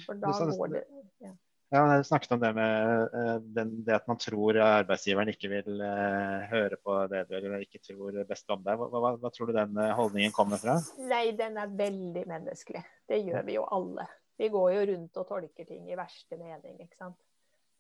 For 0.02 0.18
da 0.18 0.32
går 0.32 0.72
det 0.72 0.82
ja. 1.22 1.30
Ja, 1.72 1.86
Jeg 1.94 2.04
snakket 2.04 2.34
om 2.34 2.40
det 2.42 2.50
med 2.56 3.14
uh, 3.14 3.36
den, 3.56 3.70
det 3.86 3.94
at 3.96 4.08
man 4.10 4.18
tror 4.20 4.58
arbeidsgiveren 4.60 5.30
ikke 5.32 5.48
vil 5.54 5.78
uh, 5.80 6.42
høre 6.50 6.76
på 6.82 6.96
det 7.08 7.22
du 7.30 7.36
eller 7.38 7.62
ikke 7.64 7.80
tror 7.86 8.18
best 8.28 8.50
om 8.52 8.60
deg. 8.66 8.76
Hva, 8.76 8.90
hva, 8.92 9.14
hva, 9.22 9.30
tror 9.32 9.48
du 9.48 9.54
den 9.56 9.78
uh, 9.78 9.94
holdningen 9.96 10.34
kommer 10.36 10.60
fra? 10.60 10.76
Nei, 11.00 11.30
den 11.38 11.56
er 11.62 11.72
veldig 11.78 12.26
menneskelig. 12.28 12.82
Det 13.08 13.22
gjør 13.22 13.46
vi 13.46 13.56
jo 13.56 13.64
alle. 13.78 14.04
Vi 14.36 14.48
går 14.48 14.72
jo 14.72 14.86
rundt 14.92 15.20
og 15.20 15.28
tolker 15.28 15.68
ting 15.68 15.90
i 15.90 15.98
verste 15.98 16.38
mening, 16.40 16.80
ikke 16.82 16.98
sant. 16.98 17.20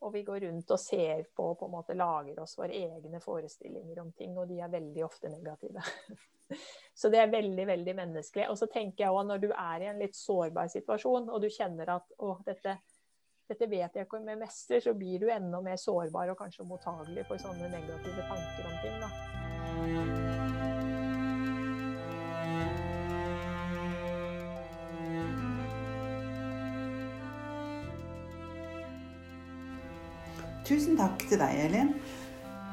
Og 0.02 0.10
vi 0.14 0.24
går 0.26 0.40
rundt 0.40 0.70
og 0.74 0.80
ser 0.80 1.22
på, 1.36 1.44
på 1.54 1.66
en 1.66 1.74
måte 1.76 1.94
lager 1.94 2.40
oss 2.42 2.56
våre 2.58 2.74
egne 2.74 3.20
forestillinger 3.22 4.00
om 4.02 4.10
ting, 4.18 4.34
og 4.38 4.48
de 4.50 4.58
er 4.58 4.72
veldig 4.72 5.04
ofte 5.06 5.30
negative. 5.30 5.84
så 7.00 7.10
det 7.12 7.20
er 7.22 7.30
veldig, 7.30 7.66
veldig 7.70 7.94
menneskelig. 8.00 8.48
Og 8.50 8.58
så 8.58 8.66
tenker 8.72 9.04
jeg 9.04 9.14
òg 9.14 9.30
når 9.30 9.44
du 9.44 9.48
er 9.52 9.84
i 9.84 9.92
en 9.92 10.02
litt 10.02 10.18
sårbar 10.18 10.72
situasjon, 10.74 11.30
og 11.30 11.46
du 11.46 11.48
kjenner 11.54 11.94
at 11.94 12.18
å, 12.18 12.34
dette, 12.48 12.76
dette 13.46 13.70
vet 13.70 13.94
jeg 13.94 14.08
ikke 14.08 14.18
om 14.18 14.34
jeg 14.34 14.42
mestrer, 14.42 14.82
så 14.82 14.98
blir 14.98 15.22
du 15.22 15.30
enda 15.30 15.62
mer 15.62 15.78
sårbar 15.78 16.34
og 16.34 16.40
kanskje 16.42 16.66
mottagelig 16.66 17.28
for 17.30 17.46
sånne 17.46 17.70
negative 17.70 18.26
tanker 18.26 18.70
om 18.72 18.78
ting. 18.82 19.02
da. 19.06 20.31
Tusen 30.72 30.94
takk 30.96 31.20
til 31.28 31.36
deg, 31.36 31.52
Elin. 31.66 31.90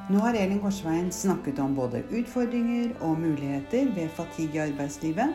Nå 0.08 0.22
har 0.24 0.38
Elin 0.40 0.62
Korsveien 0.64 1.10
snakket 1.12 1.58
om 1.60 1.74
både 1.76 2.00
utfordringer 2.16 2.94
og 3.04 3.18
muligheter 3.20 3.90
ved 3.92 4.08
fatigue 4.16 4.56
i 4.56 4.62
arbeidslivet. 4.70 5.34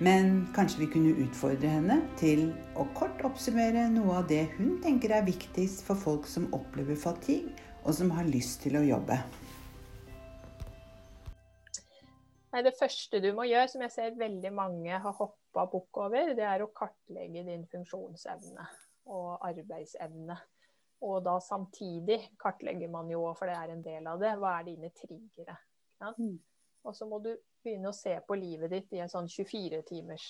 Men 0.00 0.30
kanskje 0.56 0.80
vi 0.80 0.88
kunne 0.94 1.12
utfordre 1.26 1.68
henne 1.68 1.98
til 2.16 2.46
å 2.80 2.86
kort 2.96 3.20
oppsummere 3.28 3.82
noe 3.92 4.22
av 4.22 4.30
det 4.30 4.46
hun 4.54 4.78
tenker 4.86 5.12
er 5.18 5.26
viktigst 5.26 5.84
for 5.84 6.00
folk 6.00 6.24
som 6.30 6.48
opplever 6.56 6.96
fatigue, 6.96 7.52
og 7.84 7.92
som 7.98 8.14
har 8.16 8.24
lyst 8.24 8.62
til 8.64 8.80
å 8.80 8.86
jobbe. 8.86 9.20
Nei, 12.54 12.64
det 12.64 12.72
første 12.80 13.20
du 13.20 13.34
må 13.36 13.44
gjøre, 13.50 13.68
som 13.68 13.84
jeg 13.84 13.96
ser 13.98 14.16
veldig 14.16 14.56
mange 14.56 14.96
har 14.96 15.20
hoppa 15.20 15.68
bukk 15.76 16.06
over, 16.08 16.32
det 16.32 16.48
er 16.48 16.64
å 16.64 16.72
kartlegge 16.72 17.44
din 17.52 17.68
funksjonsevne 17.68 18.64
og 19.12 19.44
arbeidsevne. 19.44 20.40
Og 21.04 21.20
da 21.24 21.36
samtidig 21.42 22.20
kartlegger 22.40 22.88
man 22.92 23.10
jo, 23.12 23.26
for 23.36 23.50
det 23.50 23.56
er 23.58 23.74
en 23.74 23.84
del 23.84 24.06
av 24.08 24.20
det, 24.22 24.32
hva 24.40 24.58
er 24.58 24.68
dine 24.70 24.90
triggere. 24.96 25.56
Ja? 26.00 26.12
Mm. 26.16 26.38
Og 26.84 26.96
så 26.96 27.08
må 27.08 27.18
du 27.24 27.30
begynne 27.64 27.90
å 27.90 27.96
se 27.96 28.14
på 28.26 28.36
livet 28.36 28.72
ditt 28.72 28.94
i 28.96 29.00
en 29.04 29.12
sånn 29.12 29.28
24-timers 29.28 30.28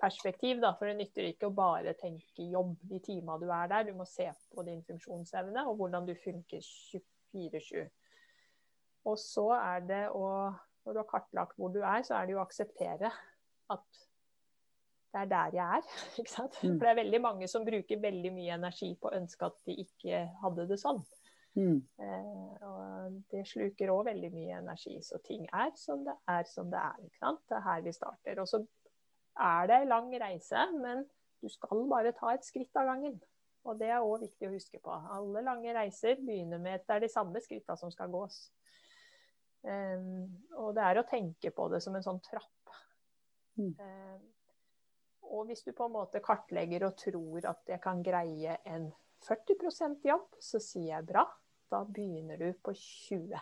perspektiv. 0.00 0.60
Da, 0.62 0.72
for 0.76 0.88
det 0.88 0.98
nytter 1.00 1.28
ikke 1.28 1.50
å 1.50 1.56
bare 1.56 1.94
tenke 2.00 2.48
jobb 2.48 2.76
de 2.90 3.00
timene 3.04 3.38
du 3.42 3.48
er 3.52 3.72
der. 3.72 3.88
Du 3.88 3.96
må 3.98 4.06
se 4.08 4.28
på 4.52 4.64
din 4.68 4.82
funksjonsevne 4.86 5.66
og 5.68 5.80
hvordan 5.80 6.08
du 6.08 6.14
funker 6.18 6.64
24-7. 6.64 7.88
Og 9.08 9.16
så 9.20 9.46
er 9.56 9.86
det 9.88 10.02
å 10.16 10.26
Når 10.80 10.94
du 10.96 10.98
har 11.02 11.08
kartlagt 11.10 11.58
hvor 11.60 11.68
du 11.68 11.82
er, 11.84 12.00
så 12.00 12.14
er 12.16 12.24
det 12.24 12.32
jo 12.32 12.38
å 12.40 12.46
akseptere 12.46 13.10
at 13.70 13.98
det 15.10 15.20
er 15.20 15.30
der 15.30 15.56
jeg 15.56 15.78
er. 15.78 15.88
Ikke 16.22 16.32
sant? 16.32 16.58
Mm. 16.62 16.76
For 16.76 16.84
det 16.86 16.90
er 16.92 17.00
veldig 17.02 17.20
mange 17.24 17.48
som 17.50 17.64
bruker 17.66 18.02
veldig 18.02 18.32
mye 18.34 18.58
energi 18.58 18.92
på 19.00 19.10
å 19.10 19.16
ønske 19.18 19.48
at 19.48 19.58
de 19.66 19.78
ikke 19.84 20.22
hadde 20.42 20.68
det 20.70 20.78
sånn. 20.80 21.00
Mm. 21.58 21.80
Eh, 21.98 22.66
og 22.68 23.16
det 23.32 23.42
sluker 23.50 23.90
òg 23.90 24.04
veldig 24.06 24.30
mye 24.34 24.60
energi. 24.60 25.00
Så 25.02 25.18
ting 25.26 25.48
er 25.48 25.72
som 25.78 26.04
det 26.06 26.14
er 26.30 26.46
som 26.50 26.70
det 26.70 26.78
er. 26.78 27.00
Ikke 27.08 27.24
sant? 27.24 27.42
Det 27.50 27.58
er 27.58 27.66
her 27.66 27.82
vi 27.86 27.96
starter. 27.96 28.42
Og 28.42 28.50
så 28.50 28.62
er 29.40 29.66
det 29.70 29.80
ei 29.80 29.90
lang 29.90 30.14
reise, 30.22 30.68
men 30.78 31.04
du 31.42 31.50
skal 31.50 31.84
bare 31.90 32.14
ta 32.16 32.34
et 32.34 32.46
skritt 32.46 32.76
av 32.78 32.92
gangen. 32.92 33.18
Og 33.68 33.76
det 33.80 33.90
er 33.92 34.04
òg 34.04 34.22
viktig 34.22 34.48
å 34.48 34.54
huske 34.54 34.80
på. 34.80 34.94
Alle 35.12 35.42
lange 35.44 35.74
reiser 35.76 36.20
begynner 36.22 36.62
med 36.62 36.78
at 36.78 36.86
det 36.86 36.96
er 36.96 37.04
de 37.04 37.12
samme 37.12 37.42
skritta 37.44 37.76
som 37.76 37.92
skal 37.92 38.12
gås. 38.12 38.46
Um, 39.60 40.24
og 40.56 40.72
det 40.76 40.84
er 40.86 41.00
å 41.00 41.08
tenke 41.08 41.50
på 41.52 41.66
det 41.68 41.82
som 41.84 41.96
en 41.96 42.04
sånn 42.04 42.22
trapp. 42.24 42.76
Mm. 43.60 43.74
Um, 43.76 44.22
og 45.30 45.46
hvis 45.48 45.62
du 45.66 45.70
på 45.76 45.86
en 45.86 45.94
måte 45.94 46.22
kartlegger 46.24 46.88
og 46.88 46.96
tror 46.98 47.46
at 47.52 47.70
jeg 47.70 47.80
kan 47.82 48.02
greie 48.02 48.56
en 48.68 48.88
40% 49.26 50.06
jobb, 50.08 50.26
så 50.42 50.60
sier 50.62 50.94
jeg 50.96 51.08
bra. 51.10 51.24
Da 51.70 51.84
begynner 51.86 52.40
du 52.40 52.48
på 52.64 52.74
20. 52.74 53.38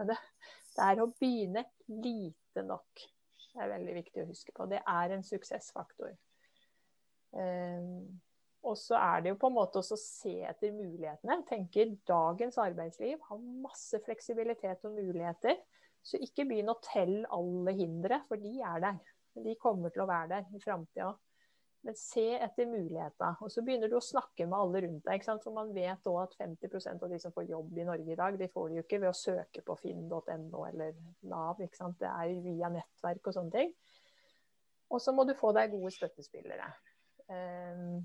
Det 0.00 0.86
er 0.86 1.02
å 1.02 1.10
begynne 1.12 1.66
lite 1.86 2.64
nok. 2.66 3.04
Det 3.50 3.62
er 3.62 3.70
veldig 3.74 3.94
viktig 3.98 4.24
å 4.24 4.30
huske 4.30 4.54
på. 4.56 4.66
Det 4.70 4.80
er 4.80 5.14
en 5.14 5.24
suksessfaktor. 5.26 6.14
Um, 7.30 8.20
og 8.66 8.76
så 8.76 8.98
er 8.98 9.22
det 9.22 9.32
jo 9.32 9.38
på 9.40 9.48
en 9.50 9.56
måte 9.56 9.80
også 9.80 9.96
å 9.96 10.02
se 10.02 10.34
etter 10.46 10.74
mulighetene. 10.74 11.38
Jeg 11.38 11.46
tenker 11.48 11.94
Dagens 12.08 12.58
arbeidsliv 12.60 13.20
har 13.28 13.46
masse 13.64 14.00
fleksibilitet 14.04 14.84
og 14.88 14.98
muligheter. 14.98 15.56
Så 16.02 16.20
ikke 16.22 16.46
begynn 16.48 16.72
å 16.72 16.80
telle 16.84 17.28
alle 17.34 17.74
hindre, 17.76 18.22
for 18.28 18.40
de 18.40 18.60
er 18.64 18.84
der. 18.84 19.00
De 19.34 19.54
kommer 19.60 19.92
til 19.94 20.04
å 20.04 20.08
være 20.10 20.28
der 20.34 20.56
i 20.56 20.62
framtida. 20.62 21.12
Men 21.86 21.96
se 21.96 22.26
etter 22.36 22.68
muligheter. 22.68 23.38
Og 23.40 23.48
så 23.52 23.62
begynner 23.64 23.88
du 23.88 23.96
å 23.96 24.04
snakke 24.04 24.44
med 24.44 24.58
alle 24.58 24.82
rundt 24.84 25.06
deg. 25.06 25.24
For 25.24 25.54
man 25.56 25.72
vet 25.72 26.10
òg 26.10 26.18
at 26.26 26.36
50% 26.36 27.06
av 27.06 27.12
de 27.12 27.20
som 27.22 27.32
får 27.32 27.48
jobb 27.48 27.78
i 27.80 27.86
Norge 27.88 28.12
i 28.12 28.18
dag, 28.18 28.36
de 28.36 28.50
får 28.52 28.68
det 28.68 28.76
jo 28.80 28.84
ikke 28.84 29.00
ved 29.00 29.12
å 29.12 29.16
søke 29.16 29.64
på 29.64 29.78
finn.no 29.80 30.66
eller 30.68 30.98
Nav. 31.30 31.62
Det 31.62 32.10
er 32.10 32.36
via 32.44 32.72
nettverk 32.74 33.32
og 33.32 33.36
sånne 33.38 33.56
ting. 33.56 33.74
Og 34.90 35.00
så 35.00 35.14
må 35.16 35.24
du 35.24 35.36
få 35.38 35.54
deg 35.56 35.72
gode 35.72 35.92
støttespillere. 35.94 36.68
Um, 37.30 38.00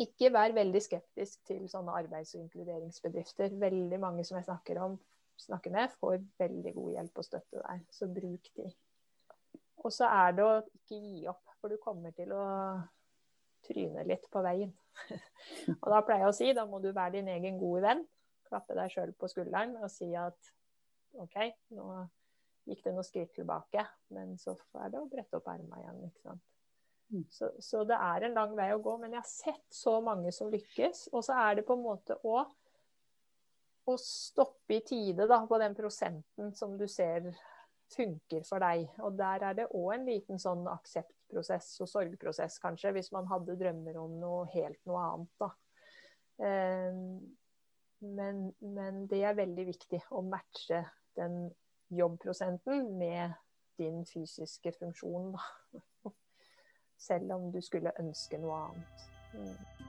ikke 0.00 0.30
vær 0.32 0.54
veldig 0.56 0.80
skeptisk 0.80 1.42
til 1.50 1.66
sånne 1.68 1.92
arbeids- 1.98 2.32
og 2.36 2.46
inkluderingsbedrifter. 2.46 3.52
Veldig 3.60 3.98
mange 4.00 4.24
som 4.24 4.38
jeg 4.38 4.46
snakker, 4.46 4.80
om, 4.80 4.94
snakker 5.36 5.74
med, 5.74 5.92
får 6.00 6.22
veldig 6.40 6.72
god 6.78 6.94
hjelp 6.94 7.20
og 7.20 7.26
støtte 7.26 7.60
der. 7.60 7.82
Så 7.92 8.08
bruk 8.08 8.48
de. 8.56 8.70
Og 9.80 9.92
så 9.94 10.08
er 10.10 10.36
det 10.36 10.44
å 10.44 10.54
ikke 10.60 10.98
gi 10.98 11.26
opp, 11.30 11.54
for 11.60 11.72
du 11.72 11.80
kommer 11.80 12.14
til 12.16 12.32
å 12.36 12.44
tryne 13.66 14.04
litt 14.08 14.26
på 14.32 14.42
veien. 14.44 14.72
og 15.80 15.88
da 15.92 16.00
pleier 16.04 16.26
jeg 16.26 16.32
å 16.32 16.36
si 16.36 16.52
da 16.56 16.66
må 16.68 16.80
du 16.82 16.90
være 16.92 17.18
din 17.18 17.30
egen 17.32 17.58
gode 17.60 17.84
venn. 17.86 18.04
Klappe 18.50 18.76
deg 18.76 18.92
sjøl 18.92 19.12
på 19.16 19.30
skulderen 19.30 19.76
og 19.80 19.90
si 19.92 20.10
at 20.18 20.52
OK, 21.20 21.36
nå 21.76 21.86
gikk 22.68 22.84
det 22.84 22.94
noen 22.94 23.06
skritt 23.06 23.32
tilbake, 23.34 23.82
men 24.14 24.36
så 24.38 24.54
er 24.78 24.92
det 24.92 25.00
å 25.00 25.08
brette 25.10 25.40
opp 25.40 25.48
erma 25.50 25.80
igjen. 25.80 26.02
ikke 26.10 26.22
sant? 26.28 26.46
Mm. 27.10 27.24
Så, 27.30 27.50
så, 27.58 27.82
det 27.84 27.96
er 27.98 28.26
en 28.26 28.36
lang 28.38 28.52
vei 28.58 28.68
å 28.74 28.82
gå. 28.82 28.96
Men 29.02 29.16
jeg 29.16 29.22
har 29.22 29.30
sett 29.30 29.66
så 29.74 29.96
mange 30.04 30.32
som 30.34 30.50
lykkes. 30.52 31.08
Og 31.14 31.24
så 31.26 31.38
er 31.42 31.58
det 31.58 31.66
på 31.66 31.74
en 31.74 31.82
måte 31.82 32.16
å, 32.26 32.44
å 33.90 33.96
stoppe 33.98 34.78
i 34.78 34.84
tide 34.86 35.26
da, 35.30 35.40
på 35.50 35.58
den 35.62 35.74
prosenten 35.78 36.54
som 36.56 36.76
du 36.78 36.86
ser 36.90 37.32
funker 37.94 38.44
for 38.48 38.62
deg. 38.62 38.86
Og 39.04 39.18
der 39.18 39.46
er 39.48 39.58
det 39.58 39.68
òg 39.70 39.94
en 39.94 40.06
liten 40.08 40.40
sånn 40.42 40.66
akseptprosess 40.70 41.72
og 41.84 41.90
sorgprosess, 41.90 42.60
kanskje, 42.62 42.94
hvis 42.96 43.12
man 43.16 43.28
hadde 43.30 43.58
drømmer 43.60 43.98
om 44.00 44.16
noe 44.22 44.46
helt 44.54 44.80
noe 44.90 45.04
annet. 45.08 45.34
da. 45.42 45.50
Eh, 46.46 47.02
men, 48.00 48.46
men 48.64 49.04
det 49.10 49.24
er 49.28 49.36
veldig 49.36 49.66
viktig 49.68 50.00
å 50.16 50.22
matche 50.24 50.84
den 51.18 51.42
jobbprosenten 51.92 52.94
med 52.98 53.34
din 53.80 54.04
fysiske 54.08 54.72
funksjon. 54.78 55.34
Da 55.34 56.12
selv 57.00 57.32
om 57.32 57.52
du 57.52 57.60
skulle 57.64 57.92
ønske 58.00 58.38
noe 58.40 58.64
annet. 58.68 59.06
Mm. 59.34 59.79